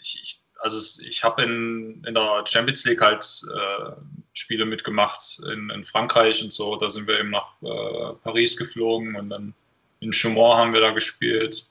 ich, 0.00 0.20
ich, 0.22 0.42
also 0.60 1.02
ich 1.02 1.24
habe 1.24 1.42
in, 1.42 2.02
in 2.04 2.14
der 2.14 2.44
Champions 2.46 2.84
League 2.84 3.00
halt 3.00 3.42
äh, 3.52 3.92
Spiele 4.32 4.64
mitgemacht 4.64 5.40
in, 5.52 5.70
in 5.70 5.84
Frankreich 5.84 6.42
und 6.42 6.52
so. 6.52 6.76
Da 6.76 6.88
sind 6.88 7.06
wir 7.06 7.18
eben 7.18 7.30
nach 7.30 7.60
äh, 7.62 8.14
Paris 8.22 8.56
geflogen 8.56 9.16
und 9.16 9.30
dann 9.30 9.54
in 10.00 10.12
Chaumont 10.12 10.58
haben 10.58 10.72
wir 10.72 10.80
da 10.80 10.90
gespielt. 10.90 11.70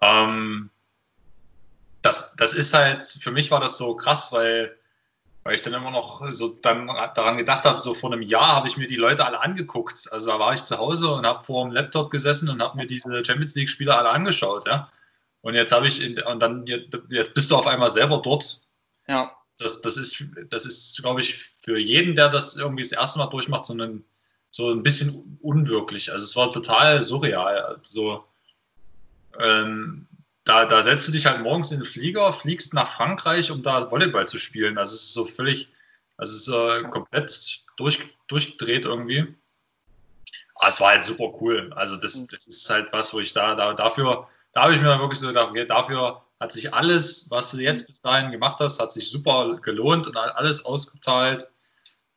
Ähm, 0.00 0.70
das, 2.02 2.34
das 2.36 2.52
ist 2.52 2.74
halt, 2.74 3.06
für 3.06 3.30
mich 3.30 3.50
war 3.50 3.60
das 3.60 3.78
so 3.78 3.96
krass, 3.96 4.32
weil, 4.32 4.76
weil 5.44 5.54
ich 5.54 5.62
dann 5.62 5.74
immer 5.74 5.90
noch 5.90 6.32
so 6.32 6.48
dann 6.48 6.86
daran 6.86 7.36
gedacht 7.36 7.64
habe, 7.64 7.78
so 7.78 7.92
vor 7.92 8.10
einem 8.10 8.22
Jahr 8.22 8.56
habe 8.56 8.66
ich 8.66 8.78
mir 8.78 8.86
die 8.86 8.96
Leute 8.96 9.26
alle 9.26 9.40
angeguckt. 9.40 10.10
Also 10.10 10.30
da 10.30 10.38
war 10.38 10.54
ich 10.54 10.64
zu 10.64 10.78
Hause 10.78 11.12
und 11.12 11.26
habe 11.26 11.44
vor 11.44 11.64
dem 11.64 11.72
Laptop 11.72 12.10
gesessen 12.10 12.48
und 12.48 12.62
habe 12.62 12.78
mir 12.78 12.86
diese 12.86 13.24
Champions 13.24 13.54
League-Spiele 13.54 13.94
alle 13.94 14.08
angeschaut, 14.08 14.66
ja. 14.66 14.90
Und 15.42 15.54
jetzt 15.54 15.72
habe 15.72 15.86
ich, 15.86 16.02
in, 16.02 16.20
und 16.22 16.40
dann, 16.40 16.64
jetzt 17.10 17.34
bist 17.34 17.50
du 17.50 17.56
auf 17.56 17.66
einmal 17.66 17.90
selber 17.90 18.22
dort. 18.24 18.62
Ja. 19.06 19.36
Das, 19.58 19.82
das 19.82 19.98
ist, 19.98 20.24
das 20.48 20.64
ist, 20.64 21.02
glaube 21.02 21.20
ich, 21.20 21.36
für 21.60 21.78
jeden, 21.78 22.16
der 22.16 22.30
das 22.30 22.56
irgendwie 22.56 22.82
das 22.82 22.92
erste 22.92 23.18
Mal 23.18 23.26
durchmacht, 23.26 23.66
so 23.66 23.74
ein, 23.74 24.02
so 24.50 24.70
ein 24.70 24.82
bisschen 24.82 25.38
unwirklich. 25.42 26.10
Also 26.10 26.24
es 26.24 26.34
war 26.34 26.50
total 26.50 27.02
surreal. 27.02 27.58
Also 27.58 28.24
ähm, 29.38 30.06
da, 30.44 30.66
da 30.66 30.82
setzt 30.82 31.08
du 31.08 31.12
dich 31.12 31.26
halt 31.26 31.40
morgens 31.40 31.72
in 31.72 31.78
den 31.78 31.86
Flieger, 31.86 32.32
fliegst 32.32 32.74
nach 32.74 32.86
Frankreich, 32.86 33.50
um 33.50 33.62
da 33.62 33.90
Volleyball 33.90 34.26
zu 34.28 34.38
spielen. 34.38 34.76
Also 34.78 34.94
es 34.94 35.02
ist 35.02 35.14
so 35.14 35.24
völlig, 35.24 35.70
also 36.16 36.32
es 36.32 36.48
ist 36.48 36.54
äh, 36.54 36.88
komplett 36.90 37.64
durch, 37.76 38.00
durchgedreht 38.28 38.84
irgendwie. 38.84 39.34
Aber 40.56 40.68
es 40.68 40.80
war 40.80 40.90
halt 40.90 41.04
super 41.04 41.32
cool. 41.40 41.72
Also 41.74 41.96
das, 41.96 42.26
das 42.26 42.46
ist 42.46 42.68
halt 42.68 42.92
was, 42.92 43.12
wo 43.14 43.20
ich 43.20 43.32
sage, 43.32 43.56
da, 43.56 43.72
dafür, 43.72 44.28
da 44.52 44.62
habe 44.62 44.74
ich 44.74 44.80
mir 44.80 44.88
dann 44.88 45.00
wirklich 45.00 45.18
so 45.18 45.28
gedacht, 45.28 45.48
okay, 45.50 45.66
dafür 45.66 46.20
hat 46.38 46.52
sich 46.52 46.72
alles, 46.74 47.30
was 47.30 47.50
du 47.50 47.58
jetzt 47.58 47.86
bis 47.86 48.02
dahin 48.02 48.30
gemacht 48.30 48.60
hast, 48.60 48.80
hat 48.80 48.92
sich 48.92 49.10
super 49.10 49.56
gelohnt 49.62 50.06
und 50.06 50.16
alles 50.16 50.64
ausgezahlt. 50.64 51.48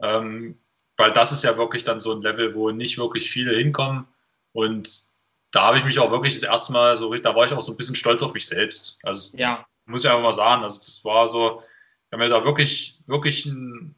Ähm, 0.01 0.59
weil 0.97 1.13
das 1.13 1.31
ist 1.31 1.43
ja 1.43 1.57
wirklich 1.57 1.83
dann 1.83 1.99
so 1.99 2.13
ein 2.13 2.21
Level, 2.21 2.53
wo 2.53 2.71
nicht 2.71 2.97
wirklich 2.97 3.29
viele 3.29 3.55
hinkommen. 3.55 4.05
Und 4.51 5.07
da 5.51 5.63
habe 5.63 5.77
ich 5.77 5.85
mich 5.85 5.99
auch 5.99 6.11
wirklich 6.11 6.33
das 6.33 6.43
erste 6.43 6.73
Mal 6.73 6.95
so, 6.95 7.13
da 7.13 7.35
war 7.35 7.45
ich 7.45 7.53
auch 7.53 7.61
so 7.61 7.71
ein 7.71 7.77
bisschen 7.77 7.95
stolz 7.95 8.21
auf 8.21 8.33
mich 8.33 8.47
selbst. 8.47 8.99
Also 9.03 9.37
ja. 9.37 9.65
muss 9.85 10.03
ich 10.03 10.09
einfach 10.09 10.23
mal 10.23 10.33
sagen, 10.33 10.63
also 10.63 10.77
das 10.77 11.03
war 11.05 11.27
so, 11.27 11.63
ich 12.07 12.11
habe 12.11 12.23
mir 12.23 12.29
da 12.29 12.43
wirklich, 12.43 12.99
wirklich 13.05 13.45
ein, 13.45 13.95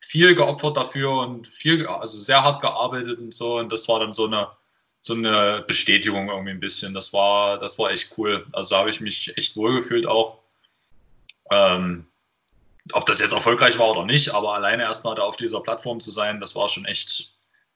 viel 0.00 0.34
geopfert 0.34 0.76
dafür 0.76 1.10
und 1.18 1.46
viel, 1.46 1.86
also 1.86 2.18
sehr 2.18 2.42
hart 2.42 2.62
gearbeitet 2.62 3.20
und 3.20 3.34
so. 3.34 3.58
Und 3.58 3.72
das 3.72 3.88
war 3.88 4.00
dann 4.00 4.12
so 4.12 4.26
eine, 4.26 4.48
so 5.00 5.14
eine 5.14 5.64
Bestätigung 5.66 6.28
irgendwie 6.28 6.52
ein 6.52 6.60
bisschen. 6.60 6.94
Das 6.94 7.12
war, 7.12 7.58
das 7.58 7.78
war 7.78 7.90
echt 7.90 8.16
cool. 8.16 8.46
Also 8.52 8.74
da 8.74 8.80
habe 8.80 8.90
ich 8.90 9.00
mich 9.00 9.36
echt 9.36 9.56
wohlgefühlt 9.56 10.06
auch. 10.06 10.38
Ähm, 11.50 12.06
ob 12.92 13.04
das 13.06 13.20
jetzt 13.20 13.32
erfolgreich 13.32 13.78
war 13.78 13.90
oder 13.90 14.04
nicht, 14.04 14.32
aber 14.34 14.54
alleine 14.54 14.84
erstmal 14.84 15.14
da 15.14 15.22
auf 15.22 15.36
dieser 15.36 15.60
Plattform 15.60 16.00
zu 16.00 16.10
sein, 16.10 16.40
das 16.40 16.56
war 16.56 16.68
schon 16.68 16.86
echt, 16.86 17.34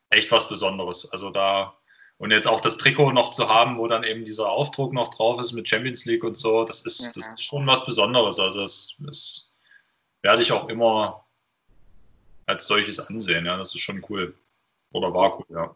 echt 0.09 0.31
was 0.33 0.49
Besonderes. 0.49 1.11
Also 1.13 1.31
da, 1.31 1.77
und 2.19 2.31
jetzt 2.31 2.47
auch 2.47 2.61
das 2.61 2.79
Trikot 2.79 3.13
noch 3.13 3.31
zu 3.31 3.49
haben, 3.49 3.77
wo 3.79 3.89
dann 3.89 4.05
eben 4.05 4.25
dieser 4.25 4.49
Aufdruck 4.49 4.93
noch 4.93 5.09
drauf 5.09 5.41
ist 5.41 5.53
mit 5.53 5.69
Champions 5.69 6.05
League 6.05 6.25
und 6.25 6.37
so, 6.37 6.65
das 6.65 6.85
ist, 6.87 7.03
mhm. 7.03 7.21
das 7.21 7.29
ist 7.29 7.45
schon 7.45 7.67
was 7.67 7.85
Besonderes. 7.85 8.39
Also 8.39 8.61
das, 8.61 8.97
das 9.01 9.57
werde 10.23 10.43
ich 10.43 10.53
auch 10.53 10.69
immer 10.69 11.25
als 12.47 12.67
solches 12.67 13.01
ansehen. 13.01 13.47
Ja, 13.47 13.57
das 13.57 13.75
ist 13.75 13.81
schon 13.81 14.03
cool. 14.09 14.35
Oder 14.93 15.13
war 15.13 15.39
cool, 15.39 15.47
ja. 15.51 15.75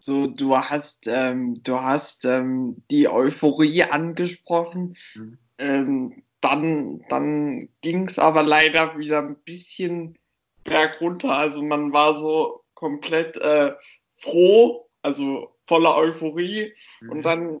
So, 0.00 0.26
du 0.26 0.56
hast, 0.56 1.06
ähm, 1.06 1.60
du 1.62 1.80
hast 1.80 2.24
ähm, 2.24 2.82
die 2.90 3.08
Euphorie 3.08 3.82
angesprochen. 3.82 4.96
Mhm. 5.14 5.38
Ähm, 5.58 6.22
dann, 6.40 7.04
dann 7.08 7.68
ging 7.80 8.08
es 8.08 8.18
aber 8.18 8.42
leider 8.42 8.96
wieder 8.96 9.18
ein 9.18 9.36
bisschen 9.44 10.16
bergunter. 10.64 11.36
Also 11.36 11.62
man 11.62 11.92
war 11.92 12.14
so 12.14 12.62
komplett 12.74 13.36
äh, 13.38 13.74
froh, 14.14 14.88
also 15.02 15.57
voller 15.68 15.94
Euphorie. 15.96 16.74
Mhm. 17.00 17.10
Und 17.10 17.22
dann 17.22 17.60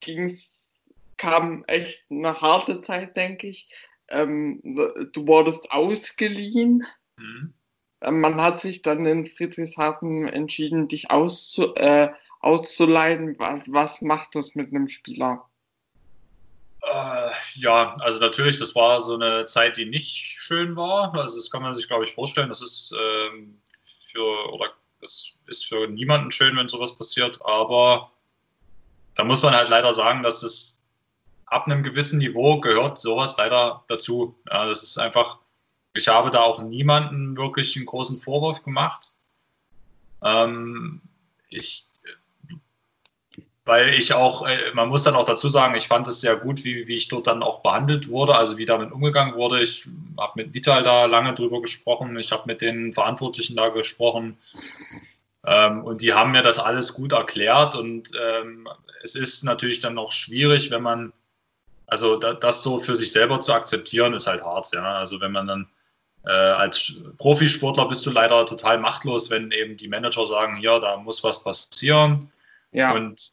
ging's, 0.00 0.68
kam 1.16 1.64
echt 1.66 2.04
eine 2.10 2.40
harte 2.40 2.82
Zeit, 2.82 3.16
denke 3.16 3.48
ich. 3.48 3.68
Ähm, 4.08 4.60
du 5.12 5.26
wurdest 5.26 5.72
ausgeliehen. 5.72 6.86
Mhm. 7.16 7.54
Ähm, 8.02 8.20
man 8.20 8.40
hat 8.40 8.60
sich 8.60 8.82
dann 8.82 9.06
in 9.06 9.26
Friedrichshafen 9.26 10.28
entschieden, 10.28 10.86
dich 10.86 11.10
auszu, 11.10 11.74
äh, 11.74 12.10
auszuleihen. 12.40 13.36
Was, 13.38 13.62
was 13.66 14.02
macht 14.02 14.34
das 14.34 14.54
mit 14.54 14.68
einem 14.68 14.88
Spieler? 14.88 15.48
Äh, 16.82 17.30
ja, 17.54 17.96
also 18.00 18.20
natürlich, 18.20 18.58
das 18.58 18.76
war 18.76 19.00
so 19.00 19.14
eine 19.14 19.46
Zeit, 19.46 19.76
die 19.76 19.86
nicht 19.86 20.38
schön 20.38 20.76
war. 20.76 21.12
Also 21.14 21.36
das 21.36 21.50
kann 21.50 21.62
man 21.62 21.74
sich, 21.74 21.88
glaube 21.88 22.04
ich, 22.04 22.12
vorstellen. 22.12 22.50
Das 22.50 22.60
ist 22.60 22.94
ähm, 22.96 23.60
für 23.84 24.52
oder 24.52 24.72
das 25.06 25.34
ist 25.46 25.66
für 25.66 25.86
niemanden 25.86 26.32
schön, 26.32 26.56
wenn 26.56 26.68
sowas 26.68 26.98
passiert. 26.98 27.38
Aber 27.44 28.10
da 29.14 29.24
muss 29.24 29.42
man 29.42 29.54
halt 29.54 29.68
leider 29.68 29.92
sagen, 29.92 30.22
dass 30.22 30.42
es 30.42 30.84
ab 31.46 31.66
einem 31.66 31.82
gewissen 31.82 32.18
Niveau 32.18 32.60
gehört 32.60 32.98
sowas 32.98 33.36
leider 33.38 33.84
dazu. 33.88 34.36
Ja, 34.50 34.66
das 34.66 34.82
ist 34.82 34.98
einfach. 34.98 35.38
Ich 35.94 36.08
habe 36.08 36.30
da 36.30 36.42
auch 36.42 36.60
niemanden 36.60 37.36
wirklich 37.36 37.76
einen 37.76 37.86
großen 37.86 38.20
Vorwurf 38.20 38.62
gemacht. 38.62 39.12
Ähm, 40.22 41.00
ich 41.48 41.86
weil 43.66 43.92
ich 43.94 44.14
auch, 44.14 44.46
äh, 44.46 44.72
man 44.72 44.88
muss 44.88 45.02
dann 45.02 45.16
auch 45.16 45.26
dazu 45.26 45.48
sagen, 45.48 45.74
ich 45.74 45.88
fand 45.88 46.08
es 46.08 46.20
sehr 46.20 46.36
gut, 46.36 46.64
wie, 46.64 46.86
wie 46.86 46.94
ich 46.94 47.08
dort 47.08 47.26
dann 47.26 47.42
auch 47.42 47.60
behandelt 47.60 48.08
wurde, 48.08 48.36
also 48.36 48.56
wie 48.56 48.64
damit 48.64 48.92
umgegangen 48.92 49.34
wurde. 49.34 49.60
Ich 49.60 49.86
habe 50.16 50.32
mit 50.36 50.54
Vital 50.54 50.82
da 50.82 51.04
lange 51.04 51.34
drüber 51.34 51.60
gesprochen, 51.60 52.16
ich 52.18 52.32
habe 52.32 52.44
mit 52.46 52.62
den 52.62 52.92
Verantwortlichen 52.92 53.56
da 53.56 53.68
gesprochen 53.68 54.38
ähm, 55.44 55.82
und 55.84 56.00
die 56.00 56.14
haben 56.14 56.30
mir 56.30 56.42
das 56.42 56.58
alles 56.58 56.94
gut 56.94 57.12
erklärt 57.12 57.74
und 57.74 58.10
ähm, 58.18 58.68
es 59.02 59.16
ist 59.16 59.42
natürlich 59.42 59.80
dann 59.80 59.98
auch 59.98 60.12
schwierig, 60.12 60.70
wenn 60.70 60.82
man 60.82 61.12
also 61.88 62.16
da, 62.16 62.34
das 62.34 62.62
so 62.62 62.78
für 62.78 62.94
sich 62.94 63.12
selber 63.12 63.40
zu 63.40 63.52
akzeptieren, 63.52 64.14
ist 64.14 64.26
halt 64.26 64.42
hart. 64.44 64.72
Ja? 64.74 64.98
Also 64.98 65.20
wenn 65.20 65.32
man 65.32 65.46
dann 65.46 65.66
äh, 66.24 66.30
als 66.30 67.00
Profisportler 67.18 67.86
bist 67.86 68.04
du 68.06 68.10
leider 68.10 68.44
total 68.46 68.78
machtlos, 68.78 69.30
wenn 69.30 69.50
eben 69.52 69.76
die 69.76 69.88
Manager 69.88 70.26
sagen, 70.26 70.58
ja, 70.60 70.78
da 70.78 70.96
muss 70.96 71.22
was 71.22 71.42
passieren. 71.42 72.30
Ja. 72.72 72.92
Und 72.94 73.30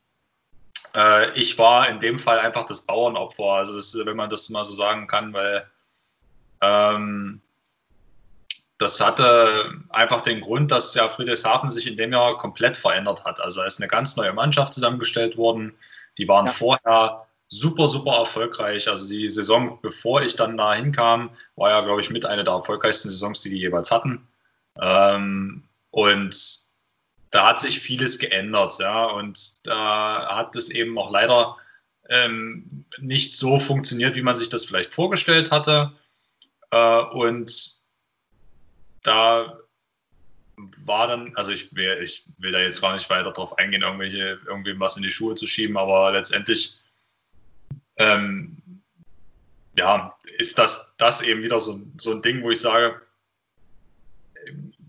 äh, 0.95 1.31
ich 1.39 1.57
war 1.57 1.89
in 1.89 1.99
dem 1.99 2.19
Fall 2.19 2.39
einfach 2.39 2.65
das 2.65 2.81
Bauernopfer. 2.81 3.43
Also 3.43 3.75
das, 3.75 3.97
wenn 4.05 4.15
man 4.15 4.29
das 4.29 4.49
mal 4.49 4.63
so 4.63 4.73
sagen 4.73 5.07
kann, 5.07 5.33
weil 5.33 5.65
ähm, 6.61 7.41
das 8.77 8.99
hatte 8.99 9.71
einfach 9.89 10.21
den 10.21 10.41
Grund, 10.41 10.71
dass 10.71 10.93
ja 10.95 11.07
Friedrichshafen 11.07 11.69
sich 11.69 11.87
in 11.87 11.97
dem 11.97 12.11
Jahr 12.11 12.37
komplett 12.37 12.75
verändert 12.75 13.23
hat. 13.23 13.39
Also 13.39 13.61
es 13.61 13.75
ist 13.75 13.79
eine 13.79 13.87
ganz 13.87 14.15
neue 14.17 14.33
Mannschaft 14.33 14.73
zusammengestellt 14.73 15.37
worden. 15.37 15.73
Die 16.17 16.27
waren 16.27 16.47
ja. 16.47 16.51
vorher 16.51 17.27
super, 17.47 17.87
super 17.87 18.17
erfolgreich. 18.17 18.89
Also 18.89 19.07
die 19.07 19.27
Saison, 19.27 19.79
bevor 19.81 20.21
ich 20.21 20.35
dann 20.35 20.57
da 20.57 20.73
hinkam, 20.73 21.29
war 21.55 21.69
ja, 21.69 21.81
glaube 21.81 22.01
ich, 22.01 22.09
mit 22.09 22.25
einer 22.25 22.43
der 22.43 22.53
erfolgreichsten 22.53 23.09
Saisons, 23.09 23.41
die 23.41 23.51
die 23.51 23.59
jeweils 23.59 23.91
hatten. 23.91 24.27
Ähm, 24.81 25.63
und 25.91 26.62
da 27.33 27.47
hat 27.47 27.59
sich 27.59 27.79
vieles 27.79 28.19
geändert, 28.19 28.77
ja. 28.79 29.05
Und 29.05 29.65
da 29.65 30.35
hat 30.35 30.55
es 30.55 30.69
eben 30.69 30.95
auch 30.99 31.11
leider 31.11 31.57
ähm, 32.07 32.85
nicht 32.99 33.35
so 33.35 33.57
funktioniert, 33.57 34.15
wie 34.15 34.21
man 34.21 34.35
sich 34.35 34.49
das 34.49 34.65
vielleicht 34.65 34.93
vorgestellt 34.93 35.49
hatte. 35.49 35.93
Äh, 36.69 36.99
und 36.99 37.51
da 39.01 39.57
war 40.85 41.07
dann, 41.07 41.35
also 41.35 41.51
ich 41.51 41.75
will, 41.75 41.99
ich 42.03 42.27
will 42.37 42.51
da 42.51 42.59
jetzt 42.59 42.81
gar 42.81 42.93
nicht 42.93 43.09
weiter 43.09 43.31
drauf 43.31 43.57
eingehen, 43.57 43.81
irgendwelche, 43.81 44.39
irgendwem 44.45 44.79
was 44.79 44.97
in 44.97 45.03
die 45.03 45.11
Schuhe 45.11 45.33
zu 45.33 45.47
schieben, 45.47 45.75
aber 45.75 46.11
letztendlich 46.11 46.83
ähm, 47.95 48.83
ja, 49.75 50.15
ist 50.37 50.59
das, 50.59 50.93
das 50.99 51.23
eben 51.23 51.41
wieder 51.41 51.59
so, 51.59 51.81
so 51.97 52.11
ein 52.11 52.21
Ding, 52.21 52.43
wo 52.43 52.51
ich 52.51 52.61
sage, 52.61 53.01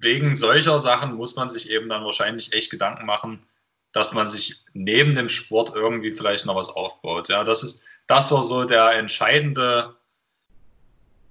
wegen 0.04 0.36
solcher 0.36 0.78
Sachen 0.78 1.14
muss 1.14 1.34
man 1.36 1.48
sich 1.48 1.68
eben 1.70 1.88
dann 1.88 2.04
wahrscheinlich 2.04 2.52
echt 2.52 2.70
Gedanken 2.70 3.06
machen, 3.06 3.44
dass 3.92 4.12
man 4.12 4.28
sich 4.28 4.64
neben 4.72 5.14
dem 5.14 5.28
Sport 5.28 5.74
irgendwie 5.74 6.12
vielleicht 6.12 6.46
noch 6.46 6.56
was 6.56 6.68
aufbaut. 6.68 7.28
Ja, 7.28 7.44
das 7.44 7.62
ist, 7.62 7.84
das 8.06 8.30
war 8.30 8.42
so 8.42 8.64
der 8.64 8.92
entscheidende, 8.92 9.96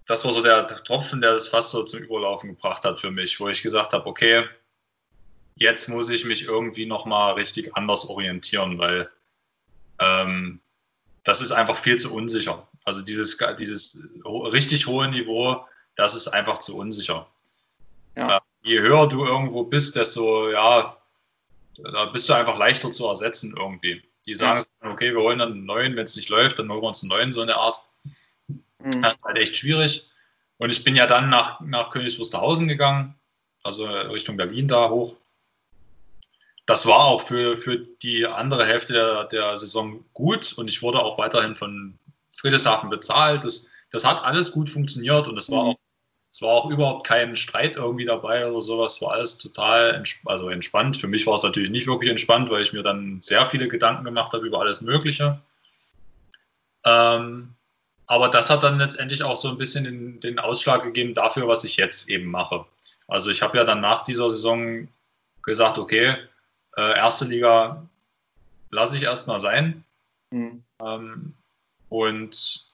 das 0.07 0.25
war 0.25 0.31
so 0.31 0.41
der 0.41 0.67
Tropfen, 0.67 1.21
der 1.21 1.31
das 1.31 1.47
fast 1.47 1.71
so 1.71 1.83
zum 1.83 1.99
Überlaufen 1.99 2.49
gebracht 2.49 2.83
hat 2.83 2.99
für 2.99 3.11
mich, 3.11 3.39
wo 3.39 3.47
ich 3.47 3.61
gesagt 3.61 3.93
habe, 3.93 4.05
okay, 4.05 4.45
jetzt 5.55 5.87
muss 5.89 6.09
ich 6.09 6.25
mich 6.25 6.45
irgendwie 6.45 6.85
nochmal 6.85 7.33
richtig 7.33 7.75
anders 7.75 8.05
orientieren, 8.09 8.79
weil 8.79 9.09
ähm, 9.99 10.59
das 11.23 11.41
ist 11.41 11.51
einfach 11.51 11.77
viel 11.77 11.97
zu 11.97 12.13
unsicher. 12.13 12.67
Also 12.85 13.01
dieses, 13.03 13.37
dieses 13.57 14.07
richtig 14.25 14.87
hohe 14.87 15.07
Niveau, 15.09 15.65
das 15.95 16.15
ist 16.15 16.27
einfach 16.27 16.59
zu 16.59 16.77
unsicher. 16.77 17.27
Ja. 18.15 18.41
Je 18.63 18.79
höher 18.79 19.07
du 19.07 19.25
irgendwo 19.25 19.63
bist, 19.63 19.95
desto, 19.95 20.49
ja, 20.49 20.97
da 21.77 22.05
bist 22.05 22.29
du 22.29 22.33
einfach 22.33 22.57
leichter 22.57 22.91
zu 22.91 23.07
ersetzen 23.07 23.55
irgendwie. 23.57 24.01
Die 24.25 24.35
sagen, 24.35 24.63
ja. 24.81 24.91
okay, 24.91 25.13
wir 25.13 25.21
wollen 25.21 25.39
dann 25.39 25.51
einen 25.51 25.65
neuen, 25.65 25.95
wenn 25.95 26.05
es 26.05 26.15
nicht 26.15 26.29
läuft, 26.29 26.59
dann 26.59 26.69
holen 26.69 26.81
wir 26.81 26.87
uns 26.87 27.03
einen 27.03 27.09
neuen, 27.09 27.33
so 27.33 27.41
eine 27.41 27.57
Art. 27.57 27.77
Mhm. 28.79 29.01
Das 29.01 29.13
ist 29.13 29.25
halt 29.25 29.37
echt 29.37 29.55
schwierig. 29.55 30.09
Und 30.57 30.71
ich 30.71 30.83
bin 30.83 30.95
ja 30.95 31.07
dann 31.07 31.29
nach, 31.29 31.59
nach 31.61 31.89
Königs 31.89 32.17
Wusterhausen 32.19 32.67
gegangen, 32.67 33.15
also 33.63 33.85
Richtung 33.85 34.37
Berlin 34.37 34.67
da 34.67 34.89
hoch 34.89 35.17
das 36.65 36.85
war 36.85 37.05
auch 37.05 37.21
für, 37.21 37.57
für 37.57 37.77
die 37.77 38.25
andere 38.25 38.65
Hälfte 38.65 38.93
der, 38.93 39.23
der 39.25 39.57
Saison 39.57 40.03
gut 40.13 40.53
und 40.53 40.69
ich 40.69 40.81
wurde 40.81 40.99
auch 40.99 41.17
weiterhin 41.17 41.55
von 41.55 41.99
Friedrichshafen 42.31 42.89
bezahlt. 42.89 43.43
Das, 43.43 43.69
das 43.91 44.05
hat 44.05 44.23
alles 44.23 44.51
gut 44.51 44.69
funktioniert 44.69 45.27
und 45.27 45.37
es 45.37 45.51
war, 45.51 45.63
mhm. 45.63 45.69
auch, 45.69 45.77
es 46.33 46.41
war 46.41 46.49
auch 46.49 46.67
überhaupt 46.71 47.05
kein 47.05 47.35
Streit 47.35 47.75
irgendwie 47.75 48.05
dabei 48.05 48.47
oder 48.49 48.59
sowas. 48.59 48.95
Es 48.95 49.01
war 49.03 49.11
alles 49.11 49.37
total 49.37 49.93
entsp 49.93 50.25
also 50.25 50.49
entspannt. 50.49 50.97
Für 50.97 51.07
mich 51.07 51.27
war 51.27 51.35
es 51.35 51.43
natürlich 51.43 51.69
nicht 51.69 51.85
wirklich 51.85 52.09
entspannt, 52.09 52.49
weil 52.49 52.63
ich 52.63 52.73
mir 52.73 52.81
dann 52.81 53.21
sehr 53.21 53.45
viele 53.45 53.67
Gedanken 53.67 54.03
gemacht 54.03 54.33
habe 54.33 54.47
über 54.47 54.59
alles 54.59 54.81
Mögliche. 54.81 55.39
Ähm, 56.85 57.53
aber 58.07 58.29
das 58.29 58.49
hat 58.49 58.63
dann 58.63 58.79
letztendlich 58.79 59.21
auch 59.21 59.37
so 59.37 59.49
ein 59.49 59.59
bisschen 59.59 59.83
den, 59.83 60.19
den 60.21 60.39
Ausschlag 60.39 60.81
gegeben 60.81 61.13
dafür, 61.13 61.47
was 61.47 61.65
ich 61.65 61.77
jetzt 61.77 62.09
eben 62.09 62.31
mache. 62.31 62.65
Also 63.07 63.29
ich 63.29 63.43
habe 63.43 63.55
ja 63.55 63.63
dann 63.63 63.81
nach 63.81 64.03
dieser 64.03 64.27
Saison 64.31 64.87
gesagt, 65.43 65.77
okay, 65.77 66.15
äh, 66.75 66.97
erste 66.97 67.25
Liga 67.25 67.87
lasse 68.71 68.97
ich 68.97 69.03
erstmal 69.03 69.39
sein. 69.39 69.83
Mhm. 70.31 70.63
Ähm, 70.83 71.35
und 71.89 72.72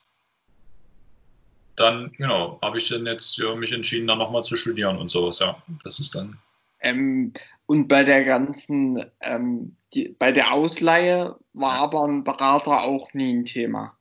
dann, 1.79 2.11
genau, 2.17 2.59
habe 2.61 2.77
ich 2.77 2.89
dann 2.89 3.05
jetzt 3.05 3.37
ja, 3.37 3.53
mich 3.55 3.71
entschieden, 3.71 4.07
dann 4.07 4.19
nochmal 4.19 4.43
zu 4.43 4.55
studieren 4.55 4.97
und 4.97 5.09
sowas, 5.09 5.39
ja. 5.39 5.61
Das 5.83 5.99
ist 5.99 6.15
dann. 6.15 6.37
Ähm, 6.81 7.33
und 7.65 7.87
bei 7.87 8.03
der 8.03 8.23
ganzen, 8.23 9.05
ähm, 9.21 9.75
die, 9.93 10.15
bei 10.17 10.31
der 10.31 10.53
Ausleihe 10.53 11.35
war 11.53 11.73
aber 11.73 12.05
ein 12.05 12.23
Berater 12.23 12.83
auch 12.83 13.13
nie 13.13 13.33
ein 13.33 13.45
Thema. 13.45 13.97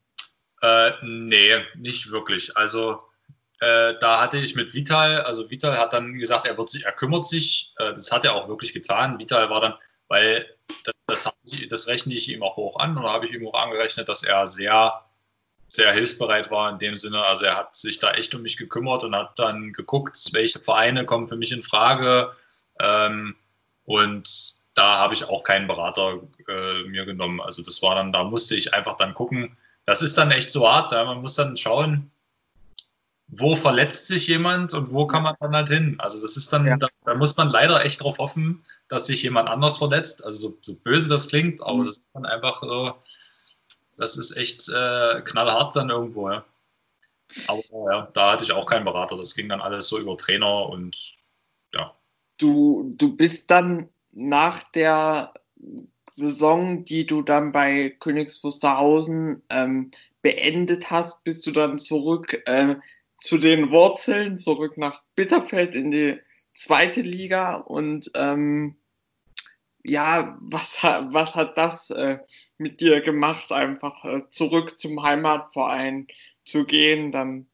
Äh, 0.63 0.91
nee, 1.03 1.57
nicht 1.77 2.11
wirklich. 2.11 2.57
Also 2.57 3.01
äh, 3.61 3.95
da 4.01 4.21
hatte 4.21 4.39
ich 4.39 4.55
mit 4.55 4.75
Vital, 4.75 5.23
also 5.23 5.51
Vital 5.51 5.77
hat 5.77 5.93
dann 5.93 6.15
gesagt, 6.15 6.47
er 6.47 6.57
wird 6.57 6.69
sich, 6.69 6.85
er 6.85 6.93
kümmert 6.93 7.27
sich. 7.27 7.73
Äh, 7.79 7.93
das 7.95 8.13
hat 8.13 8.25
er 8.25 8.35
auch 8.35 8.49
wirklich 8.49 8.73
getan. 8.73 9.19
Vital 9.19 9.51
war 9.51 9.61
dann, 9.61 9.75
weil 10.09 10.47
das, 10.85 10.95
das, 11.07 11.33
das 11.69 11.89
rechne 11.89 12.15
ich 12.15 12.29
ihm 12.29 12.43
auch 12.43 12.57
hoch 12.57 12.79
an 12.79 12.97
und 12.97 13.03
da 13.03 13.13
habe 13.13 13.27
ich 13.27 13.33
ihm 13.33 13.47
auch 13.49 13.61
angerechnet, 13.61 14.09
dass 14.09 14.23
er 14.23 14.47
sehr, 14.47 15.05
sehr 15.69 15.93
hilfsbereit 15.93 16.51
war 16.51 16.71
in 16.71 16.79
dem 16.79 16.97
Sinne. 16.97 17.23
Also 17.25 17.45
er 17.45 17.57
hat 17.57 17.77
sich 17.77 17.99
da 17.99 18.13
echt 18.13 18.35
um 18.35 18.43
mich 18.43 18.57
gekümmert 18.57 19.05
und 19.05 19.15
hat 19.15 19.39
dann 19.39 19.73
geguckt, 19.75 20.19
welche 20.33 20.61
Vereine 20.61 21.05
kommen 21.05 21.29
für 21.29 21.37
mich 21.37 21.53
in 21.53 21.63
Frage. 21.63 22.33
Ähm, 22.81 23.37
und 23.85 24.29
da 24.75 24.97
habe 24.99 25.13
ich 25.13 25.25
auch 25.25 25.45
keinen 25.45 25.67
Berater 25.67 26.21
äh, 26.49 26.85
mir 26.85 27.05
genommen. 27.05 27.41
Also 27.41 27.63
das 27.63 27.83
war 27.83 27.95
dann, 27.95 28.13
da 28.13 28.25
musste 28.25 28.57
ich 28.57 28.73
einfach 28.73 28.97
dann 28.97 29.13
gucken. 29.13 29.57
Das 29.85 30.01
ist 30.03 30.17
dann 30.17 30.31
echt 30.31 30.51
so 30.51 30.67
hart. 30.67 30.91
Ja? 30.93 31.05
Man 31.05 31.21
muss 31.21 31.35
dann 31.35 31.57
schauen, 31.57 32.11
wo 33.27 33.55
verletzt 33.55 34.07
sich 34.07 34.27
jemand 34.27 34.73
und 34.73 34.91
wo 34.91 35.07
kann 35.07 35.23
man 35.23 35.35
dann 35.39 35.55
halt 35.55 35.69
hin? 35.69 35.97
Also 35.99 36.21
das 36.23 36.39
ist 36.39 36.51
dann, 36.51 36.67
ja. 36.67 36.79
da, 36.79 36.89
da, 37.05 37.15
muss 37.15 37.37
man 37.37 37.51
leider 37.51 37.85
echt 37.85 38.03
drauf 38.03 38.19
hoffen, 38.19 38.63
dass 38.89 39.07
sich 39.07 39.23
jemand 39.23 39.51
anders 39.51 39.77
verletzt. 39.77 40.25
Also 40.25 40.49
so, 40.49 40.59
so 40.63 40.79
böse 40.81 41.11
das 41.11 41.29
klingt, 41.29 41.61
aber 41.61 41.75
mhm. 41.75 41.85
das 41.85 41.99
ist 41.99 42.11
dann 42.15 42.25
einfach 42.25 42.63
so, 42.63 42.95
das 43.99 44.17
ist 44.17 44.37
echt 44.37 44.69
äh, 44.69 45.21
knallhart 45.23 45.77
dann 45.77 45.91
irgendwo, 45.91 46.31
ja. 46.31 46.45
Aber 47.47 47.63
ja, 47.91 48.09
da 48.15 48.33
hatte 48.33 48.45
ich 48.45 48.53
auch 48.53 48.67
keinen 48.67 48.85
Berater. 48.85 49.17
Das 49.17 49.35
ging 49.35 49.49
dann 49.49 49.61
alles 49.61 49.89
so 49.89 49.99
über 49.99 50.17
Trainer 50.17 50.69
und 50.69 51.17
ja. 51.75 51.95
Du, 52.39 52.95
du 52.97 53.15
bist 53.15 53.51
dann 53.51 53.91
nach 54.13 54.63
der 54.73 55.35
Saison, 56.13 56.85
die 56.85 57.07
du 57.07 57.23
dann 57.23 57.53
bei 57.53 57.91
Königs 58.01 58.43
Wusterhausen 58.43 59.43
ähm, 59.51 59.91
beendet 60.23 60.91
hast, 60.91 61.23
bist 61.25 61.47
du 61.47 61.53
dann 61.53 61.79
zurück 61.79 62.43
äh, 62.47 62.77
zu 63.21 63.39
den 63.39 63.71
Wurzeln, 63.71 64.41
zurück 64.41 64.79
nach 64.79 65.03
Bitterfeld 65.15 65.75
in 65.75 65.91
die 65.91 66.19
zweite 66.55 67.03
Liga 67.03 67.57
und 67.57 68.11
ähm, 68.17 68.77
ja, 69.89 70.37
was, 70.41 70.77
was 70.83 71.35
hat 71.35 71.57
das 71.57 71.91
äh, 71.91 72.19
mit 72.59 72.81
dir 72.81 73.01
gemacht, 73.01 73.51
einfach 73.53 74.05
äh, 74.05 74.23
zurück 74.31 74.79
zum 74.79 75.03
Heimatverein 75.03 76.07
zu 76.45 76.65
gehen? 76.65 77.13
Dann? 77.13 77.47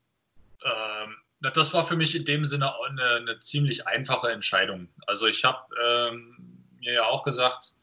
Ähm, 0.64 1.16
das 1.52 1.72
war 1.74 1.86
für 1.86 1.96
mich 1.96 2.14
in 2.14 2.24
dem 2.24 2.44
Sinne 2.44 2.74
auch 2.74 2.88
eine, 2.88 3.16
eine 3.16 3.40
ziemlich 3.40 3.86
einfache 3.86 4.30
Entscheidung. 4.30 4.88
Also 5.06 5.26
ich 5.26 5.44
habe 5.44 5.58
ähm, 5.86 6.64
mir 6.80 6.94
ja 6.94 7.04
auch 7.04 7.24
gesagt, 7.24 7.74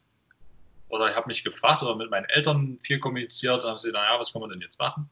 oder 0.88 1.10
ich 1.10 1.16
habe 1.16 1.28
mich 1.28 1.42
gefragt 1.42 1.82
oder 1.82 1.96
mit 1.96 2.10
meinen 2.10 2.26
Eltern 2.26 2.78
viel 2.82 2.98
kommuniziert 2.98 3.64
und 3.64 3.70
haben 3.70 3.78
sie 3.78 3.88
gesagt, 3.88 4.04
naja, 4.04 4.18
was 4.18 4.32
kann 4.32 4.40
man 4.40 4.50
denn 4.50 4.60
jetzt 4.60 4.78
machen? 4.78 5.08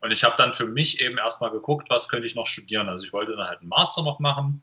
Und 0.00 0.12
ich 0.12 0.22
habe 0.24 0.34
dann 0.36 0.54
für 0.54 0.66
mich 0.66 1.00
eben 1.00 1.16
erstmal 1.16 1.50
geguckt, 1.50 1.88
was 1.88 2.08
könnte 2.08 2.26
ich 2.26 2.34
noch 2.34 2.46
studieren. 2.46 2.88
Also 2.88 3.04
ich 3.04 3.12
wollte 3.12 3.34
dann 3.34 3.48
halt 3.48 3.60
einen 3.60 3.70
Master 3.70 4.02
noch 4.02 4.18
machen. 4.18 4.62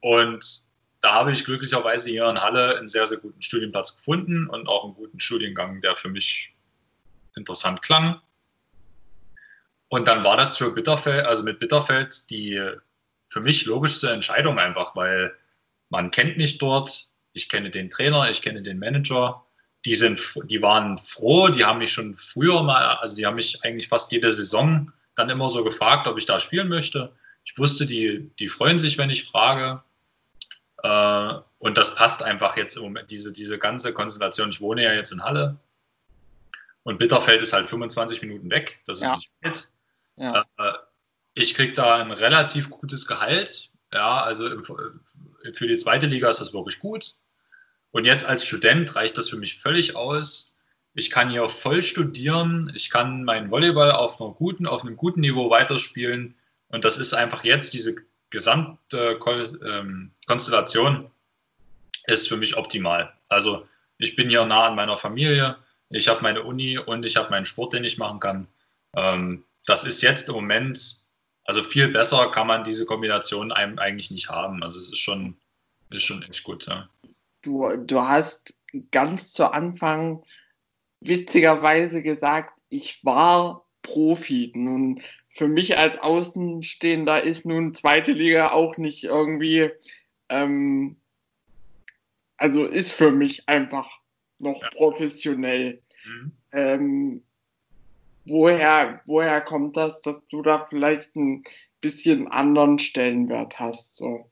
Und 0.00 0.66
da 1.02 1.12
habe 1.14 1.32
ich 1.32 1.44
glücklicherweise 1.44 2.10
hier 2.10 2.28
in 2.28 2.40
Halle 2.40 2.78
einen 2.78 2.88
sehr, 2.88 3.06
sehr 3.06 3.18
guten 3.18 3.42
Studienplatz 3.42 3.96
gefunden 3.96 4.48
und 4.48 4.68
auch 4.68 4.84
einen 4.84 4.94
guten 4.94 5.20
Studiengang, 5.20 5.80
der 5.82 5.96
für 5.96 6.08
mich 6.08 6.54
interessant 7.34 7.82
klang. 7.82 8.20
Und 9.88 10.08
dann 10.08 10.24
war 10.24 10.36
das 10.36 10.56
für 10.56 10.70
Bitterfeld, 10.70 11.26
also 11.26 11.42
mit 11.42 11.58
Bitterfeld, 11.58 12.30
die 12.30 12.58
für 13.28 13.40
mich 13.40 13.66
logischste 13.66 14.10
Entscheidung 14.10 14.58
einfach, 14.58 14.94
weil 14.94 15.34
man 15.90 16.10
kennt 16.10 16.36
mich 16.36 16.58
dort, 16.58 17.08
ich 17.32 17.48
kenne 17.48 17.70
den 17.70 17.90
Trainer, 17.90 18.30
ich 18.30 18.40
kenne 18.40 18.62
den 18.62 18.78
Manager, 18.78 19.44
die 19.84 19.96
sind, 19.96 20.20
die 20.44 20.62
waren 20.62 20.96
froh, 20.96 21.48
die 21.48 21.64
haben 21.64 21.80
mich 21.80 21.92
schon 21.92 22.16
früher 22.16 22.62
mal, 22.62 22.96
also 22.96 23.16
die 23.16 23.26
haben 23.26 23.34
mich 23.34 23.64
eigentlich 23.64 23.88
fast 23.88 24.12
jede 24.12 24.30
Saison 24.30 24.90
dann 25.16 25.30
immer 25.30 25.48
so 25.48 25.64
gefragt, 25.64 26.06
ob 26.06 26.16
ich 26.16 26.26
da 26.26 26.38
spielen 26.38 26.68
möchte. 26.68 27.12
Ich 27.44 27.58
wusste, 27.58 27.86
die, 27.86 28.30
die 28.38 28.48
freuen 28.48 28.78
sich, 28.78 28.98
wenn 28.98 29.10
ich 29.10 29.24
frage. 29.24 29.82
Äh, 30.82 31.34
und 31.58 31.78
das 31.78 31.94
passt 31.94 32.22
einfach 32.22 32.56
jetzt 32.56 32.76
im 32.76 32.82
Moment, 32.82 33.10
diese, 33.10 33.32
diese 33.32 33.58
ganze 33.58 33.92
Konstellation. 33.92 34.50
Ich 34.50 34.60
wohne 34.60 34.82
ja 34.82 34.92
jetzt 34.92 35.12
in 35.12 35.22
Halle. 35.22 35.58
Und 36.82 36.98
Bitterfeld 36.98 37.40
ist 37.42 37.52
halt 37.52 37.68
25 37.68 38.22
Minuten 38.22 38.50
weg. 38.50 38.80
Das 38.86 38.98
ist 38.98 39.04
Ja. 39.08 39.16
nicht 39.16 39.30
weit. 39.42 39.68
Ja. 40.16 40.44
Äh, 40.58 40.72
ich 41.34 41.54
kriege 41.54 41.72
da 41.74 41.96
ein 41.96 42.10
relativ 42.10 42.68
gutes 42.70 43.06
Gehalt. 43.06 43.70
Ja, 43.94 44.22
also 44.22 44.48
im- 44.48 44.64
für 44.64 45.66
die 45.66 45.76
zweite 45.76 46.06
Liga 46.06 46.28
ist 46.28 46.40
das 46.40 46.52
wirklich 46.52 46.78
gut. 46.80 47.12
Und 47.90 48.04
jetzt 48.04 48.24
als 48.26 48.44
Student 48.46 48.96
reicht 48.96 49.16
das 49.18 49.28
für 49.28 49.36
mich 49.36 49.58
völlig 49.60 49.94
aus. 49.96 50.56
Ich 50.94 51.10
kann 51.10 51.30
hier 51.30 51.46
voll 51.48 51.82
studieren. 51.82 52.72
Ich 52.74 52.90
kann 52.90 53.24
meinen 53.24 53.50
Volleyball 53.50 53.92
auf, 53.92 54.20
einer 54.20 54.30
guten, 54.32 54.66
auf 54.66 54.82
einem 54.82 54.96
guten 54.96 55.20
Niveau 55.20 55.50
weiterspielen. 55.50 56.34
Und 56.68 56.84
das 56.84 56.98
ist 56.98 57.12
einfach 57.14 57.44
jetzt 57.44 57.72
diese 57.74 57.94
Kon 59.20 59.46
ähm, 59.66 60.10
Konstellation 60.26 61.10
ist 62.06 62.28
für 62.28 62.36
mich 62.36 62.56
optimal. 62.56 63.12
Also 63.28 63.66
ich 63.98 64.16
bin 64.16 64.28
hier 64.28 64.44
nah 64.44 64.66
an 64.66 64.74
meiner 64.74 64.96
Familie. 64.96 65.56
Ich 65.90 66.08
habe 66.08 66.22
meine 66.22 66.42
Uni 66.42 66.78
und 66.78 67.04
ich 67.04 67.16
habe 67.16 67.30
meinen 67.30 67.44
Sport, 67.44 67.74
den 67.74 67.84
ich 67.84 67.98
machen 67.98 68.20
kann. 68.20 68.48
Ähm, 68.96 69.44
das 69.66 69.84
ist 69.84 70.02
jetzt 70.02 70.28
im 70.28 70.34
Moment, 70.34 71.06
also 71.44 71.62
viel 71.62 71.88
besser 71.88 72.30
kann 72.30 72.46
man 72.46 72.64
diese 72.64 72.86
Kombination 72.86 73.52
einem 73.52 73.78
eigentlich 73.78 74.10
nicht 74.10 74.28
haben. 74.28 74.62
Also 74.62 74.80
es 74.80 74.88
ist 74.88 74.98
schon, 74.98 75.36
ist 75.90 76.04
schon 76.04 76.22
echt 76.22 76.42
gut. 76.42 76.66
Ja. 76.66 76.88
Du, 77.42 77.76
du 77.76 78.00
hast 78.00 78.54
ganz 78.90 79.32
zu 79.32 79.52
Anfang 79.52 80.24
witzigerweise 81.00 82.02
gesagt, 82.02 82.54
ich 82.68 83.04
war 83.04 83.66
Profi. 83.82 84.52
Nun, 84.54 85.02
für 85.34 85.48
mich 85.48 85.78
als 85.78 85.98
Außenstehender 85.98 87.22
ist 87.22 87.46
nun 87.46 87.74
zweite 87.74 88.12
Liga 88.12 88.52
auch 88.52 88.76
nicht 88.76 89.04
irgendwie, 89.04 89.70
ähm, 90.28 90.96
also 92.36 92.64
ist 92.64 92.92
für 92.92 93.10
mich 93.10 93.48
einfach 93.48 93.88
noch 94.38 94.60
Ja. 94.60 94.68
professionell. 94.70 95.82
Mhm. 96.04 96.32
Ähm, 96.52 97.24
woher, 98.26 99.00
woher 99.06 99.40
kommt 99.40 99.76
das, 99.76 100.02
dass 100.02 100.26
du 100.28 100.42
da 100.42 100.66
vielleicht 100.68 101.16
ein 101.16 101.44
bisschen 101.80 102.28
anderen 102.28 102.78
Stellenwert 102.78 103.58
hast? 103.58 103.96
So. 103.96 104.30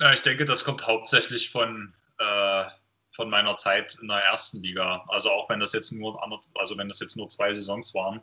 Ja, 0.00 0.12
ich 0.12 0.22
denke, 0.22 0.44
das 0.46 0.64
kommt 0.64 0.86
hauptsächlich 0.86 1.50
von, 1.50 1.94
äh, 2.18 2.64
von 3.12 3.30
meiner 3.30 3.56
Zeit 3.56 3.98
in 4.00 4.08
der 4.08 4.18
ersten 4.24 4.62
Liga. 4.62 5.04
Also 5.08 5.30
auch 5.30 5.48
wenn 5.48 5.60
das 5.60 5.74
jetzt 5.74 5.92
nur 5.92 6.20
also 6.54 6.76
wenn 6.76 6.88
das 6.88 7.00
jetzt 7.00 7.16
nur 7.16 7.28
zwei 7.28 7.52
Saisons 7.52 7.94
waren. 7.94 8.20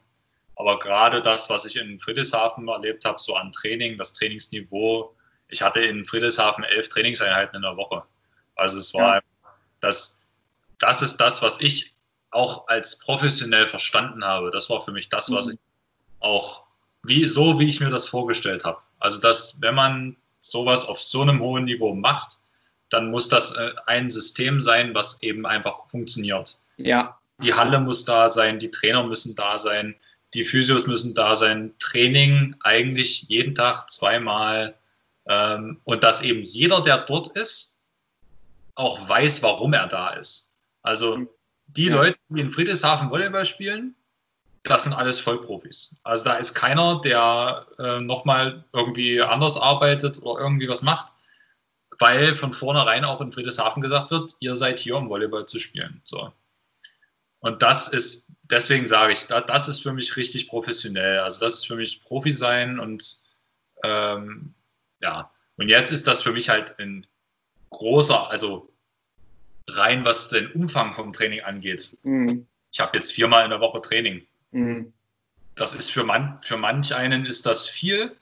Aber 0.57 0.79
gerade 0.79 1.21
das, 1.21 1.49
was 1.49 1.65
ich 1.65 1.75
in 1.75 1.99
Friedrichshafen 1.99 2.67
erlebt 2.67 3.05
habe, 3.05 3.19
so 3.19 3.35
an 3.35 3.51
Training, 3.51 3.97
das 3.97 4.13
Trainingsniveau, 4.13 5.15
ich 5.49 5.61
hatte 5.61 5.79
in 5.81 6.05
Friedrichshafen 6.05 6.63
elf 6.63 6.89
Trainingseinheiten 6.89 7.55
in 7.55 7.61
der 7.61 7.77
Woche. 7.77 8.03
Also 8.55 8.79
es 8.79 8.93
war 8.93 9.15
Ja. 9.17 9.21
das, 9.81 10.19
das 10.79 11.01
ist 11.01 11.17
das, 11.17 11.41
was 11.41 11.61
ich 11.61 11.93
auch 12.31 12.67
als 12.67 12.99
professionell 12.99 13.67
verstanden 13.67 14.25
habe. 14.25 14.51
Das 14.51 14.69
war 14.69 14.81
für 14.81 14.91
mich 14.91 15.09
das, 15.09 15.31
was 15.31 15.45
Mhm. 15.47 15.53
ich 15.53 15.59
auch 16.19 16.63
wie 17.03 17.25
so 17.27 17.59
wie 17.59 17.69
ich 17.69 17.79
mir 17.79 17.89
das 17.91 18.07
vorgestellt 18.07 18.65
habe. 18.65 18.79
Also 18.99 19.21
dass 19.21 19.61
wenn 19.61 19.75
man 19.75 20.17
sowas 20.41 20.85
auf 20.87 20.99
so 21.01 21.21
einem 21.21 21.39
hohen 21.39 21.65
Niveau 21.65 21.93
macht, 21.93 22.39
dann 22.89 23.11
muss 23.11 23.29
das 23.29 23.51
äh, 23.55 23.71
ein 23.85 24.09
System 24.09 24.59
sein, 24.59 24.95
was 24.95 25.21
eben 25.21 25.45
einfach 25.45 25.87
funktioniert. 25.89 26.57
Ja, 26.77 27.19
Die 27.41 27.53
Halle 27.53 27.79
muss 27.79 28.03
da 28.05 28.27
sein, 28.29 28.57
die 28.59 28.71
Trainer 28.71 29.03
müssen 29.03 29.35
da 29.35 29.57
sein, 29.57 29.95
die 30.37 30.45
Physios 30.45 30.85
müssen 30.87 31.15
da 31.15 31.35
sein, 31.35 31.73
Training 31.79 32.55
eigentlich 32.61 33.23
jeden 33.23 33.55
Tag 33.55 33.89
zweimal 33.89 34.75
ähm, 35.27 35.81
und 35.83 36.03
dass 36.03 36.21
eben 36.21 36.41
jeder, 36.41 36.81
der 36.81 36.99
dort 36.99 37.29
ist, 37.29 37.79
auch 38.75 39.09
weiß, 39.09 39.41
warum 39.41 39.73
er 39.73 39.87
da 39.87 40.11
ist. 40.11 40.53
Also 40.83 41.27
die 41.65 41.85
Ja. 41.85 41.95
Leute, 41.95 42.19
die 42.29 42.39
in 42.39 42.51
Friedrichshafen 42.51 43.09
Volleyball 43.09 43.45
spielen, 43.45 43.95
das 44.63 44.83
sind 44.83 44.93
alles 44.93 45.19
Vollprofis. 45.19 45.99
Also 46.03 46.25
da 46.25 46.35
ist 46.35 46.53
keiner, 46.53 47.01
der 47.01 47.65
äh, 47.79 47.99
nochmal 47.99 48.63
irgendwie 48.73 49.21
anders 49.21 49.59
arbeitet 49.59 50.21
oder 50.21 50.39
irgendwie 50.39 50.69
was 50.69 50.83
macht, 50.83 51.13
weil 51.99 52.35
von 52.35 52.53
vornherein 52.53 53.05
auch 53.05 53.21
in 53.21 53.31
Friedrichshafen 53.31 53.81
gesagt 53.81 54.11
wird, 54.11 54.35
ihr 54.39 54.55
seid 54.55 54.79
hier, 54.79 54.97
um 54.97 55.09
Volleyball 55.09 55.47
zu 55.47 55.57
spielen. 55.57 56.01
So. 56.05 56.31
Und 57.39 57.61
das 57.63 57.87
ist, 57.87 58.31
deswegen 58.49 58.87
sage 58.87 59.13
ich, 59.13 59.27
das, 59.27 59.45
das 59.45 59.67
ist 59.67 59.83
für 59.83 59.93
mich 59.93 60.15
richtig 60.15 60.47
professionell. 60.47 61.19
Also 61.19 61.39
das 61.39 61.55
ist 61.55 61.67
für 61.67 61.75
mich 61.75 62.03
Profi 62.03 62.31
sein 62.31 62.79
und 62.79 63.19
ähm, 63.83 64.53
ja. 64.99 65.31
Und 65.57 65.69
jetzt 65.69 65.91
ist 65.91 66.07
das 66.07 66.21
für 66.21 66.31
mich 66.31 66.49
halt 66.49 66.77
ein 66.79 67.07
großer, 67.71 68.29
also 68.29 68.71
rein 69.69 70.05
was 70.05 70.29
den 70.29 70.51
Umfang 70.51 70.93
vom 70.93 71.13
Training 71.13 71.41
angeht. 71.41 71.97
Mhm. 72.03 72.47
Ich 72.71 72.79
habe 72.79 72.97
jetzt 72.97 73.11
viermal 73.11 73.43
in 73.43 73.49
der 73.49 73.59
Woche 73.59 73.81
Training. 73.81 74.25
Mhm. 74.51 74.93
Das 75.55 75.73
ist 75.73 75.91
für, 75.91 76.03
man, 76.03 76.39
für 76.43 76.57
manch 76.57 76.93
einen 76.93 77.25
ist 77.25 77.45
das 77.45 77.67
viel. 77.67 78.15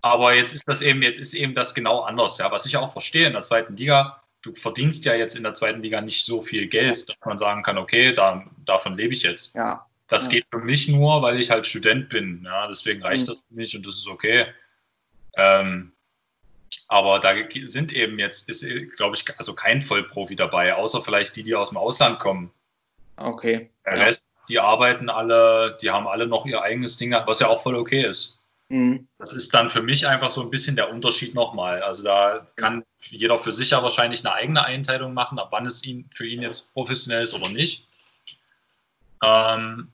Aber 0.00 0.34
jetzt 0.34 0.54
ist 0.54 0.68
das 0.68 0.82
eben, 0.82 1.02
jetzt 1.02 1.18
ist 1.18 1.34
eben 1.34 1.54
das 1.54 1.74
genau 1.74 2.02
anders. 2.02 2.38
Ja, 2.38 2.52
was 2.52 2.66
ich 2.66 2.76
auch 2.76 2.92
verstehe 2.92 3.26
in 3.26 3.32
der 3.32 3.42
zweiten 3.42 3.76
Liga, 3.76 4.22
du 4.46 4.54
verdienst 4.54 5.04
ja 5.04 5.14
jetzt 5.14 5.34
in 5.36 5.42
der 5.42 5.54
zweiten 5.54 5.82
Liga 5.82 6.00
nicht 6.00 6.24
so 6.24 6.40
viel 6.40 6.66
Geld, 6.68 7.08
dass 7.08 7.16
man 7.24 7.38
sagen 7.38 7.62
kann, 7.62 7.78
okay, 7.78 8.12
da, 8.14 8.44
davon 8.64 8.94
lebe 8.94 9.12
ich 9.12 9.22
jetzt. 9.22 9.54
Ja, 9.54 9.86
Das 10.08 10.26
Ja. 10.26 10.30
geht 10.30 10.46
für 10.52 10.60
mich 10.60 10.86
nur, 10.88 11.20
weil 11.22 11.38
ich 11.40 11.50
halt 11.50 11.66
Student 11.66 12.08
bin. 12.08 12.42
Ja, 12.44 12.68
deswegen 12.68 13.02
reicht 13.02 13.22
Mhm. 13.22 13.26
das 13.26 13.38
für 13.38 13.54
mich 13.54 13.74
und 13.76 13.84
das 13.84 13.96
ist 13.96 14.06
okay. 14.06 14.46
Ähm, 15.36 15.92
aber 16.88 17.18
da 17.18 17.34
sind 17.64 17.92
eben 17.92 18.18
jetzt, 18.18 18.48
ist, 18.48 18.64
glaube 18.96 19.16
ich, 19.16 19.24
also 19.38 19.52
kein 19.54 19.82
Vollprofi 19.82 20.36
dabei, 20.36 20.74
außer 20.74 21.02
vielleicht 21.02 21.34
die, 21.36 21.42
die 21.42 21.54
aus 21.56 21.70
dem 21.70 21.78
Ausland 21.78 22.18
kommen. 22.20 22.52
okay. 23.16 23.70
Der 23.84 23.96
Ja. 23.96 24.04
Rest, 24.04 24.26
die 24.48 24.60
arbeiten 24.60 25.08
alle, 25.10 25.76
die 25.82 25.90
haben 25.90 26.06
alle 26.06 26.26
noch 26.28 26.46
ihr 26.46 26.62
eigenes 26.62 26.96
Ding, 26.96 27.10
was 27.12 27.40
ja 27.40 27.48
auch 27.48 27.62
voll 27.62 27.74
okay 27.74 28.02
ist. 28.04 28.42
Mhm. 28.68 29.08
Das 29.18 29.32
ist 29.32 29.54
dann 29.54 29.70
für 29.70 29.82
mich 29.82 30.06
einfach 30.06 30.30
so 30.30 30.42
ein 30.42 30.50
bisschen 30.50 30.76
der 30.76 30.90
Unterschied 30.90 31.34
nochmal. 31.34 31.82
Also 31.82 32.02
da 32.02 32.46
kann 32.56 32.84
jeder 33.00 33.38
für 33.38 33.52
sich 33.52 33.70
ja 33.70 33.82
wahrscheinlich 33.82 34.24
eine 34.24 34.34
eigene 34.34 34.64
Einteilung 34.64 35.14
machen, 35.14 35.38
ab 35.38 35.48
wann 35.52 35.66
es 35.66 35.84
ihn, 35.84 36.08
für 36.12 36.26
ihn 36.26 36.42
jetzt 36.42 36.72
professionell 36.72 37.22
ist 37.22 37.34
oder 37.34 37.48
nicht. 37.48 37.86
Ähm, 39.22 39.92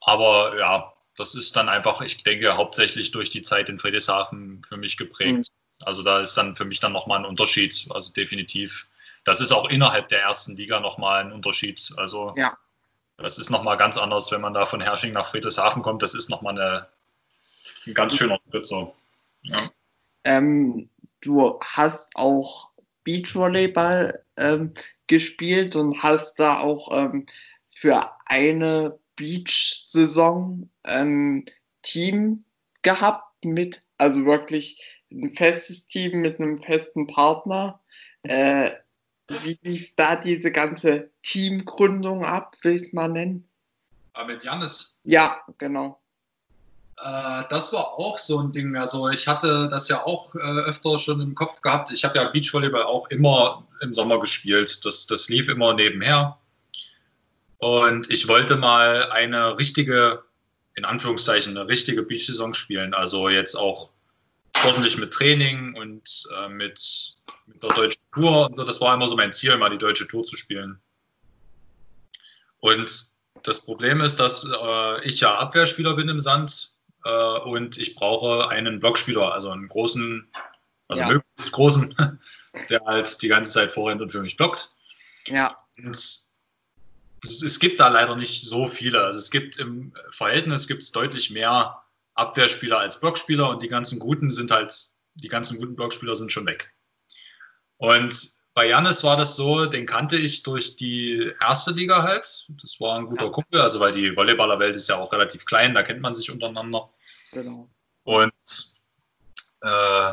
aber 0.00 0.58
ja, 0.58 0.92
das 1.16 1.34
ist 1.34 1.56
dann 1.56 1.68
einfach, 1.68 2.00
ich 2.00 2.22
denke, 2.22 2.56
hauptsächlich 2.56 3.10
durch 3.10 3.30
die 3.30 3.42
Zeit 3.42 3.68
in 3.68 3.78
Friedrichshafen 3.78 4.62
für 4.66 4.76
mich 4.76 4.96
geprägt. 4.96 5.48
Also 5.84 6.02
da 6.02 6.20
ist 6.20 6.34
dann 6.36 6.54
für 6.54 6.64
mich 6.64 6.80
dann 6.80 6.92
nochmal 6.92 7.18
ein 7.18 7.24
Unterschied, 7.24 7.86
also 7.90 8.12
definitiv. 8.12 8.88
Das 9.24 9.40
ist 9.40 9.52
auch 9.52 9.68
innerhalb 9.68 10.08
der 10.08 10.22
ersten 10.22 10.56
Liga 10.56 10.80
nochmal 10.80 11.24
ein 11.24 11.32
Unterschied. 11.32 11.92
Also 11.96 12.34
Ja. 12.36 12.56
das 13.16 13.38
ist 13.38 13.50
nochmal 13.50 13.76
ganz 13.76 13.96
anders, 13.96 14.30
wenn 14.32 14.40
man 14.40 14.54
da 14.54 14.64
von 14.64 14.80
Hersching 14.80 15.12
nach 15.12 15.26
Friedrichshafen 15.26 15.82
kommt. 15.82 16.02
Das 16.02 16.14
ist 16.14 16.30
nochmal 16.30 16.58
eine, 16.58 16.88
ein 17.86 17.94
ganz 17.94 18.16
schöner 18.16 18.38
Schritt 18.50 18.66
so. 18.66 18.94
Ja. 19.42 19.70
Ähm, 20.24 20.88
du 21.20 21.58
hast 21.60 22.10
auch 22.14 22.70
Beachvolleyball 23.04 24.22
ähm, 24.36 24.72
gespielt 25.06 25.76
und 25.76 26.02
hast 26.02 26.38
da 26.38 26.60
auch 26.60 26.88
ähm, 26.92 27.26
für 27.68 28.10
eine 28.26 28.98
Beach-Saison 29.16 30.68
ein 30.84 31.46
Team 31.82 32.44
gehabt 32.82 33.44
mit, 33.44 33.82
also 33.98 34.24
wirklich 34.24 35.02
ein 35.10 35.34
festes 35.34 35.86
Team 35.86 36.20
mit 36.20 36.40
einem 36.40 36.58
festen 36.58 37.06
Partner. 37.06 37.80
Äh, 38.22 38.70
wie 39.28 39.58
lief 39.62 39.94
da 39.96 40.16
diese 40.16 40.52
ganze 40.52 41.10
Teamgründung 41.22 42.24
ab, 42.24 42.56
will 42.62 42.74
ich 42.74 42.82
es 42.82 42.92
mal 42.92 43.08
nennen? 43.08 43.48
Aber 44.12 44.32
mit 44.32 44.44
Janis, 44.44 44.98
Ja, 45.04 45.40
genau. 45.58 46.01
Äh, 47.02 47.44
das 47.48 47.72
war 47.72 47.98
auch 47.98 48.18
so 48.18 48.38
ein 48.38 48.52
Ding. 48.52 48.76
Also 48.76 49.08
ich 49.08 49.26
hatte 49.26 49.68
das 49.68 49.88
ja 49.88 50.04
auch 50.04 50.34
äh, 50.34 50.38
öfter 50.38 50.98
schon 50.98 51.20
im 51.20 51.34
Kopf 51.34 51.60
gehabt. 51.60 51.90
Ich 51.90 52.04
habe 52.04 52.18
ja 52.18 52.28
Beachvolleyball 52.30 52.84
auch 52.84 53.08
immer 53.10 53.66
im 53.80 53.92
Sommer 53.92 54.20
gespielt. 54.20 54.84
Das, 54.84 55.06
das 55.06 55.28
lief 55.28 55.48
immer 55.48 55.74
nebenher. 55.74 56.38
Und 57.58 58.10
ich 58.10 58.28
wollte 58.28 58.56
mal 58.56 59.10
eine 59.10 59.58
richtige, 59.58 60.22
in 60.74 60.84
Anführungszeichen, 60.84 61.56
eine 61.56 61.68
richtige 61.68 62.02
Beach-Saison 62.02 62.54
spielen. 62.54 62.94
Also 62.94 63.28
jetzt 63.28 63.56
auch 63.56 63.90
ordentlich 64.64 64.96
mit 64.98 65.12
Training 65.12 65.74
und 65.74 66.24
äh, 66.36 66.48
mit, 66.48 67.16
mit 67.46 67.62
der 67.62 67.70
deutschen 67.70 68.02
Tour 68.12 68.46
und 68.46 68.56
so. 68.56 68.64
Das 68.64 68.80
war 68.80 68.94
immer 68.94 69.08
so 69.08 69.16
mein 69.16 69.32
Ziel, 69.32 69.56
mal 69.56 69.70
die 69.70 69.78
deutsche 69.78 70.06
Tour 70.06 70.22
zu 70.22 70.36
spielen. 70.36 70.80
Und 72.60 73.06
das 73.42 73.64
Problem 73.64 74.00
ist, 74.00 74.20
dass 74.20 74.44
äh, 74.44 75.04
ich 75.04 75.18
ja 75.18 75.36
Abwehrspieler 75.36 75.94
bin 75.94 76.08
im 76.08 76.20
Sand 76.20 76.72
äh, 77.04 77.38
und 77.40 77.78
ich 77.78 77.94
brauche 77.94 78.48
einen 78.48 78.80
Blockspieler, 78.80 79.32
also 79.32 79.50
einen 79.50 79.66
großen, 79.66 80.30
also 80.88 81.02
Ja. 81.02 81.08
möglichst 81.08 81.52
großen, 81.52 81.94
der 82.70 82.84
halt 82.84 83.22
die 83.22 83.28
ganze 83.28 83.52
Zeit 83.52 83.72
vorrennt 83.72 84.00
und 84.02 84.10
für 84.10 84.22
mich 84.22 84.36
blockt. 84.36 84.68
Ja, 85.26 85.56
Und 85.78 85.90
es, 85.90 86.32
es 87.22 87.58
gibt 87.58 87.80
da 87.80 87.88
leider 87.88 88.16
nicht 88.16 88.42
so 88.42 88.68
viele. 88.68 89.04
Also 89.04 89.18
es 89.18 89.30
gibt 89.30 89.58
im 89.58 89.94
Verhältnis 90.10 90.66
gibt 90.66 90.82
es 90.82 90.92
deutlich 90.92 91.30
mehr 91.30 91.82
Abwehrspieler 92.14 92.78
als 92.78 93.00
Blockspieler 93.00 93.48
und 93.48 93.62
die 93.62 93.68
ganzen 93.68 93.98
guten 93.98 94.30
sind 94.30 94.50
halt, 94.50 94.74
die 95.14 95.28
ganzen 95.28 95.58
guten 95.58 95.76
Blockspieler 95.76 96.14
sind 96.14 96.32
schon 96.32 96.46
weg. 96.46 96.74
Und 97.78 98.41
bei 98.54 98.68
Janis 98.68 99.02
war 99.02 99.16
das 99.16 99.36
so, 99.36 99.66
den 99.66 99.86
kannte 99.86 100.16
ich 100.16 100.42
durch 100.42 100.76
die 100.76 101.32
erste 101.40 101.72
Liga 101.72 102.02
halt. 102.02 102.46
Das 102.60 102.80
war 102.80 102.98
ein 102.98 103.06
guter 103.06 103.26
ja. 103.26 103.30
Kumpel, 103.30 103.60
also 103.60 103.80
weil 103.80 103.92
die 103.92 104.14
Volleyballerwelt 104.14 104.76
ist 104.76 104.88
ja 104.88 104.96
auch 104.96 105.12
relativ 105.12 105.44
klein, 105.44 105.74
da 105.74 105.82
kennt 105.82 106.00
man 106.00 106.14
sich 106.14 106.30
untereinander. 106.30 106.90
Genau. 107.32 107.68
Und 108.04 108.74
äh, 109.62 110.12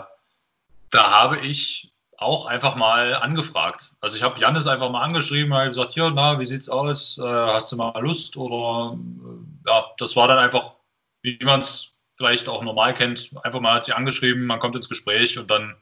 da 0.92 1.12
habe 1.12 1.40
ich 1.40 1.94
auch 2.18 2.46
einfach 2.46 2.76
mal 2.76 3.16
angefragt. 3.16 3.94
Also 4.02 4.18
ich 4.18 4.24
habe 4.24 4.40
Janis 4.40 4.68
einfach 4.68 4.90
mal 4.90 5.04
angeschrieben, 5.04 5.54
habe 5.54 5.68
gesagt, 5.68 5.92
hier, 5.92 6.10
na, 6.10 6.40
wie 6.40 6.46
sieht's 6.46 6.70
aus? 6.70 7.18
Äh, 7.18 7.24
hast 7.24 7.72
du 7.72 7.78
mal 7.78 7.98
Lust? 8.02 8.38
Oder 8.38 8.98
äh, 8.98 9.70
ja, 9.70 9.86
das 9.98 10.16
war 10.16 10.28
dann 10.28 10.38
einfach, 10.38 10.80
wie 11.22 11.40
man 11.44 11.62
es 11.62 11.92
vielleicht 12.18 12.50
auch 12.50 12.62
normal 12.62 12.94
kennt, 12.94 13.32
einfach 13.44 13.62
mal 13.62 13.76
hat 13.76 13.86
sie 13.86 13.94
angeschrieben, 13.94 14.46
man 14.46 14.60
kommt 14.60 14.76
ins 14.76 14.90
Gespräch 14.90 15.40
und 15.40 15.50
dann 15.50 15.74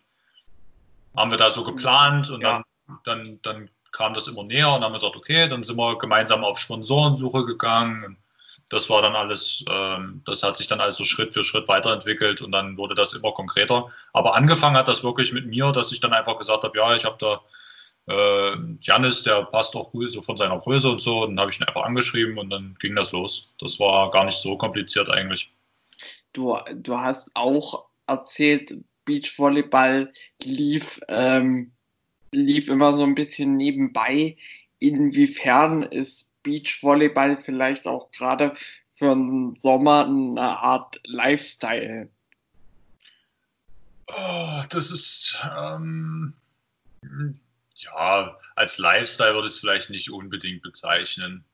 haben 1.18 1.32
wir 1.32 1.38
da 1.38 1.50
so 1.50 1.64
geplant 1.64 2.30
und 2.30 2.42
ja. 2.42 2.64
dann, 2.88 3.00
dann, 3.04 3.40
dann 3.42 3.70
kam 3.92 4.14
das 4.14 4.28
immer 4.28 4.44
näher 4.44 4.74
und 4.74 4.84
haben 4.84 4.94
gesagt, 4.94 5.16
okay, 5.16 5.50
dann 5.50 5.64
sind 5.64 5.78
wir 5.78 5.98
gemeinsam 5.98 6.44
auf 6.44 6.60
Sponsorensuche 6.60 7.46
gegangen. 7.46 8.18
Das 8.70 8.90
war 8.90 9.02
dann 9.02 9.16
alles, 9.16 9.64
ähm, 9.70 10.22
das 10.26 10.44
hat 10.44 10.58
sich 10.58 10.68
dann 10.68 10.82
also 10.82 11.06
Schritt 11.06 11.34
für 11.34 11.44
Schritt 11.44 11.68
weiterentwickelt 11.68 12.42
und 12.42 12.52
dann 12.52 12.78
wurde 12.78 12.96
das 12.96 13.14
immer 13.14 13.32
konkreter. 13.32 13.86
Aber 14.14 14.36
angefangen 14.36 14.78
hat 14.78 14.88
das 14.88 15.04
wirklich 15.04 15.34
mit 15.34 15.48
mir, 15.48 15.72
dass 15.72 15.92
ich 15.92 16.00
dann 16.00 16.14
einfach 16.14 16.38
gesagt 16.38 16.64
habe, 16.64 16.78
ja, 16.78 16.96
ich 16.96 17.06
habe 17.06 17.18
da 17.20 17.42
äh, 18.08 18.56
Janis, 18.82 19.24
der 19.24 19.44
passt 19.44 19.76
auch 19.76 19.92
gut 19.92 20.12
so 20.12 20.22
von 20.22 20.38
seiner 20.38 20.60
Größe 20.60 20.90
und 20.90 21.02
so. 21.02 21.24
Und 21.24 21.32
dann 21.32 21.42
habe 21.42 21.52
ich 21.52 21.60
ihn 21.60 21.68
einfach 21.68 21.84
angeschrieben 21.84 22.38
und 22.38 22.50
dann 22.50 22.76
ging 22.80 22.96
das 22.96 23.12
los. 23.12 23.54
Das 23.60 23.80
war 23.80 24.10
gar 24.12 24.26
nicht 24.26 24.38
so 24.38 24.58
kompliziert 24.58 25.10
eigentlich. 25.10 25.52
Du, 26.34 26.58
du 26.74 26.98
hast 26.98 27.32
auch 27.36 27.86
erzählt, 28.08 28.76
Beachvolleyball 29.08 30.14
lief, 30.44 31.00
ähm, 31.08 31.72
lief 32.32 32.68
immer 32.68 32.94
so 32.94 33.04
ein 33.04 33.16
bisschen 33.16 33.58
nebenbei. 33.58 34.38
Inwiefern 34.78 35.82
ist 35.82 36.30
Beachvolleyball 36.44 37.42
vielleicht 37.44 37.88
auch 37.88 38.12
gerade 38.12 38.54
für 38.94 39.16
den 39.16 39.56
Sommer 39.60 40.06
eine 40.06 40.60
Art 40.60 41.00
Lifestyle? 41.06 42.10
Oh, 44.08 44.62
das 44.70 44.92
ist 44.92 45.40
ähm, 45.58 46.34
ja 47.76 48.38
als 48.56 48.80
Lifestyle 48.80 49.34
würde 49.34 49.48
ich 49.48 49.54
es 49.54 49.60
vielleicht 49.60 49.90
nicht 49.90 50.10
unbedingt 50.10 50.64
bezeichnen. 50.64 51.46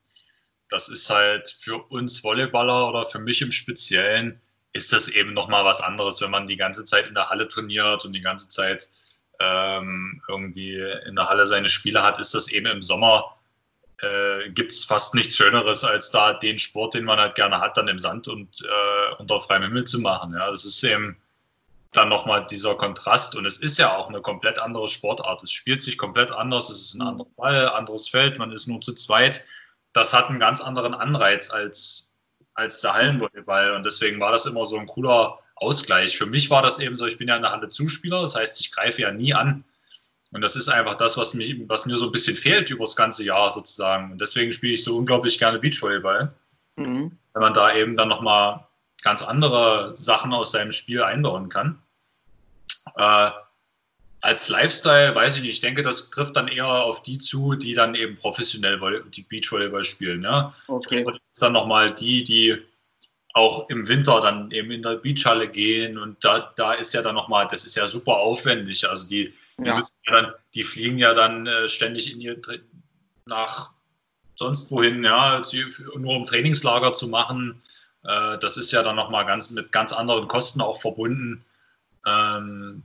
Das 0.70 0.90
ist 0.90 1.10
halt 1.10 1.50
für 1.60 1.84
uns 1.90 2.20
Volleyballer 2.24 2.88
oder 2.88 3.06
für 3.06 3.20
mich 3.20 3.42
im 3.42 3.52
Speziellen 3.52 4.42
ist 4.74 4.92
das 4.92 5.08
eben 5.08 5.34
nochmal 5.34 5.64
was 5.66 5.82
anderes, 5.82 6.20
wenn 6.22 6.32
man 6.32 6.48
die 6.48 6.58
ganze 6.58 6.84
Zeit 6.84 7.08
in 7.08 7.14
der 7.14 7.30
Halle 7.30 7.48
trainiert 7.48 8.04
und 8.06 8.14
die 8.14 8.22
ganze 8.22 8.50
Zeit 8.50 8.90
ähm, 9.40 10.22
irgendwie 10.28 10.80
in 11.08 11.16
der 11.16 11.30
Halle 11.30 11.48
seine 11.48 11.70
Spiele 11.70 12.04
hat, 12.04 12.20
ist 12.20 12.34
das 12.34 12.48
eben 12.50 12.68
im 12.68 12.82
Sommer, 12.82 13.36
äh, 14.02 14.50
gibt 14.50 14.72
es 14.72 14.84
fast 14.84 15.16
nichts 15.16 15.36
Schöneres, 15.36 15.84
als 15.84 16.12
da 16.12 16.34
den 16.34 16.60
Sport, 16.60 16.96
den 16.96 17.06
man 17.06 17.20
halt 17.20 17.36
gerne 17.36 17.60
hat, 17.60 17.78
dann 17.78 17.88
im 17.88 18.00
Sand 18.00 18.28
und 18.28 18.62
äh, 18.62 19.16
unter 19.20 19.40
freiem 19.42 19.64
Himmel 19.64 19.86
zu 19.86 20.00
machen. 20.00 20.34
Ja, 20.34 20.50
das 20.50 20.66
ist 20.66 20.84
eben 20.84 21.18
dann 21.92 22.10
nochmal 22.10 22.46
dieser 22.48 22.76
Kontrast 22.76 23.36
und 23.36 23.46
es 23.46 23.60
ist 23.60 23.78
ja 23.78 23.96
auch 23.96 24.10
eine 24.10 24.22
komplett 24.22 24.60
andere 24.60 24.90
Sportart. 24.90 25.44
Es 25.44 25.52
spielt 25.52 25.84
sich 25.84 25.98
komplett 25.98 26.32
anders, 26.32 26.70
es 26.70 26.80
ist 26.80 26.96
ein 26.96 27.04
anderer 27.04 27.30
Ball, 27.38 27.70
anderes 27.70 28.10
Feld, 28.10 28.40
man 28.40 28.52
ist 28.52 28.68
nur 28.68 28.82
zu 28.82 28.94
zweit. 28.94 29.46
Das 29.94 30.14
hat 30.14 30.30
einen 30.30 30.40
ganz 30.40 30.60
anderen 30.62 30.96
Anreiz 30.96 31.52
als 31.52 32.13
als 32.54 32.82
der 32.82 32.94
Hallenvolleyball. 32.94 33.72
Und 33.72 33.86
deswegen 33.86 34.20
war 34.20 34.32
das 34.32 34.46
immer 34.46 34.66
so 34.66 34.78
ein 34.78 34.86
cooler 34.86 35.38
Ausgleich. 35.56 36.18
Für 36.18 36.26
mich 36.26 36.50
war 36.50 36.62
das 36.62 36.80
eben 36.80 36.96
so, 36.96 37.06
ich 37.06 37.18
bin 37.18 37.28
ja 37.28 37.36
in 37.36 37.42
der 37.42 37.52
Halle 37.52 37.70
Zuspieler, 37.70 38.22
das 38.22 38.36
heißt, 38.36 38.60
ich 38.62 38.72
greife 38.72 39.02
ja 39.02 39.12
nie 39.12 39.34
an. 39.34 39.64
Und 40.32 40.42
das 40.42 40.56
ist 40.56 40.68
einfach 40.68 40.96
das, 40.96 41.16
was, 41.18 41.36
mich, 41.36 41.56
was 41.68 41.86
mir 41.86 41.96
so 41.96 42.08
ein 42.08 42.12
bisschen 42.12 42.36
fehlt 42.36 42.70
über 42.70 42.86
das 42.86 42.96
ganze 42.96 43.24
Jahr 43.24 43.50
sozusagen. 43.50 44.12
Und 44.12 44.22
deswegen 44.22 44.52
spiele 44.52 44.74
ich 44.74 44.84
so 44.84 44.98
unglaublich 44.98 45.38
gerne 45.38 45.60
Beachvolleyball. 45.60 46.34
Mhm. 46.76 47.18
Wenn 47.34 47.42
man 47.42 47.54
da 47.54 47.76
eben 47.76 47.96
dann 47.96 48.10
nochmal 48.10 48.66
ganz 49.04 49.22
andere 49.22 49.94
Sachen 49.96 50.34
aus 50.34 50.52
seinem 50.52 50.72
Spiel 50.72 51.04
einbauen 51.04 51.50
kann. 51.50 51.80
Äh, 52.96 53.30
als 54.24 54.48
Lifestyle, 54.48 55.14
weiß 55.14 55.36
ich 55.36 55.42
nicht, 55.42 55.52
ich 55.52 55.60
denke, 55.60 55.84
das 55.84 56.10
trifft 56.10 56.38
dann 56.38 56.48
eher 56.48 56.66
auf 56.66 57.04
die 57.04 57.18
zu, 57.18 57.56
die 57.56 57.74
dann 57.74 57.94
eben 57.94 58.18
professionell 58.18 58.80
die 59.10 59.24
Beachvolleyball 59.24 59.84
spielen. 59.84 60.24
Ja? 60.24 60.56
Okay. 60.68 61.04
Das 61.04 61.16
ist 61.16 61.42
dann 61.42 61.52
nochmal 61.52 61.94
die, 61.94 62.24
die 62.24 62.58
auch 63.34 63.70
im 63.70 63.86
Winter 63.90 64.22
dann 64.22 64.50
eben 64.52 64.72
in 64.72 64.82
der 64.82 64.96
Beachhalle 64.96 65.50
gehen 65.50 65.98
und 65.98 66.24
da, 66.24 66.54
da 66.56 66.72
ist 66.72 66.94
ja 66.94 67.02
dann 67.02 67.16
nochmal, 67.16 67.48
das 67.52 67.66
ist 67.66 67.76
ja 67.76 67.86
super 67.86 68.16
aufwendig. 68.16 68.88
Also 68.88 69.10
die, 69.10 69.34
die, 69.60 69.66
ja. 69.66 69.76
Ja 69.76 70.22
dann, 70.22 70.34
die 70.54 70.64
fliegen 70.64 71.00
ja 71.00 71.14
dann 71.14 71.46
äh, 71.46 71.68
ständig 71.68 72.14
in 72.14 72.22
ihr, 72.22 72.40
nach 73.26 73.72
sonst 74.36 74.72
wohin, 74.72 75.04
ja, 75.04 75.42
nur 75.98 76.16
um 76.16 76.26
Trainingslager 76.26 76.94
zu 76.94 77.10
machen. 77.10 77.62
Äh, 78.06 78.38
das 78.38 78.56
ist 78.56 78.72
ja 78.72 78.84
dann 78.84 78.96
nochmal 78.96 79.26
ganz, 79.26 79.52
mit 79.52 79.74
ganz 79.74 79.92
anderen 79.92 80.30
Kosten 80.30 80.62
auch 80.62 80.80
verbunden. 80.80 81.44
Ähm, 82.06 82.84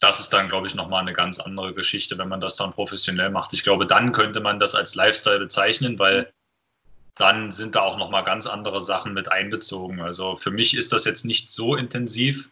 das 0.00 0.18
ist 0.18 0.30
dann, 0.30 0.48
glaube 0.48 0.66
ich, 0.66 0.74
nochmal 0.74 1.02
eine 1.02 1.12
ganz 1.12 1.38
andere 1.38 1.74
Geschichte, 1.74 2.16
wenn 2.18 2.28
man 2.28 2.40
das 2.40 2.56
dann 2.56 2.72
professionell 2.72 3.30
macht. 3.30 3.52
Ich 3.52 3.62
glaube, 3.62 3.86
dann 3.86 4.12
könnte 4.12 4.40
man 4.40 4.58
das 4.58 4.74
als 4.74 4.94
Lifestyle 4.94 5.38
bezeichnen, 5.38 5.98
weil 5.98 6.32
dann 7.16 7.50
sind 7.50 7.74
da 7.74 7.82
auch 7.82 7.98
nochmal 7.98 8.24
ganz 8.24 8.46
andere 8.46 8.80
Sachen 8.80 9.12
mit 9.12 9.30
einbezogen. 9.30 10.00
Also 10.00 10.36
für 10.36 10.50
mich 10.50 10.74
ist 10.74 10.94
das 10.94 11.04
jetzt 11.04 11.26
nicht 11.26 11.50
so 11.50 11.76
intensiv. 11.76 12.50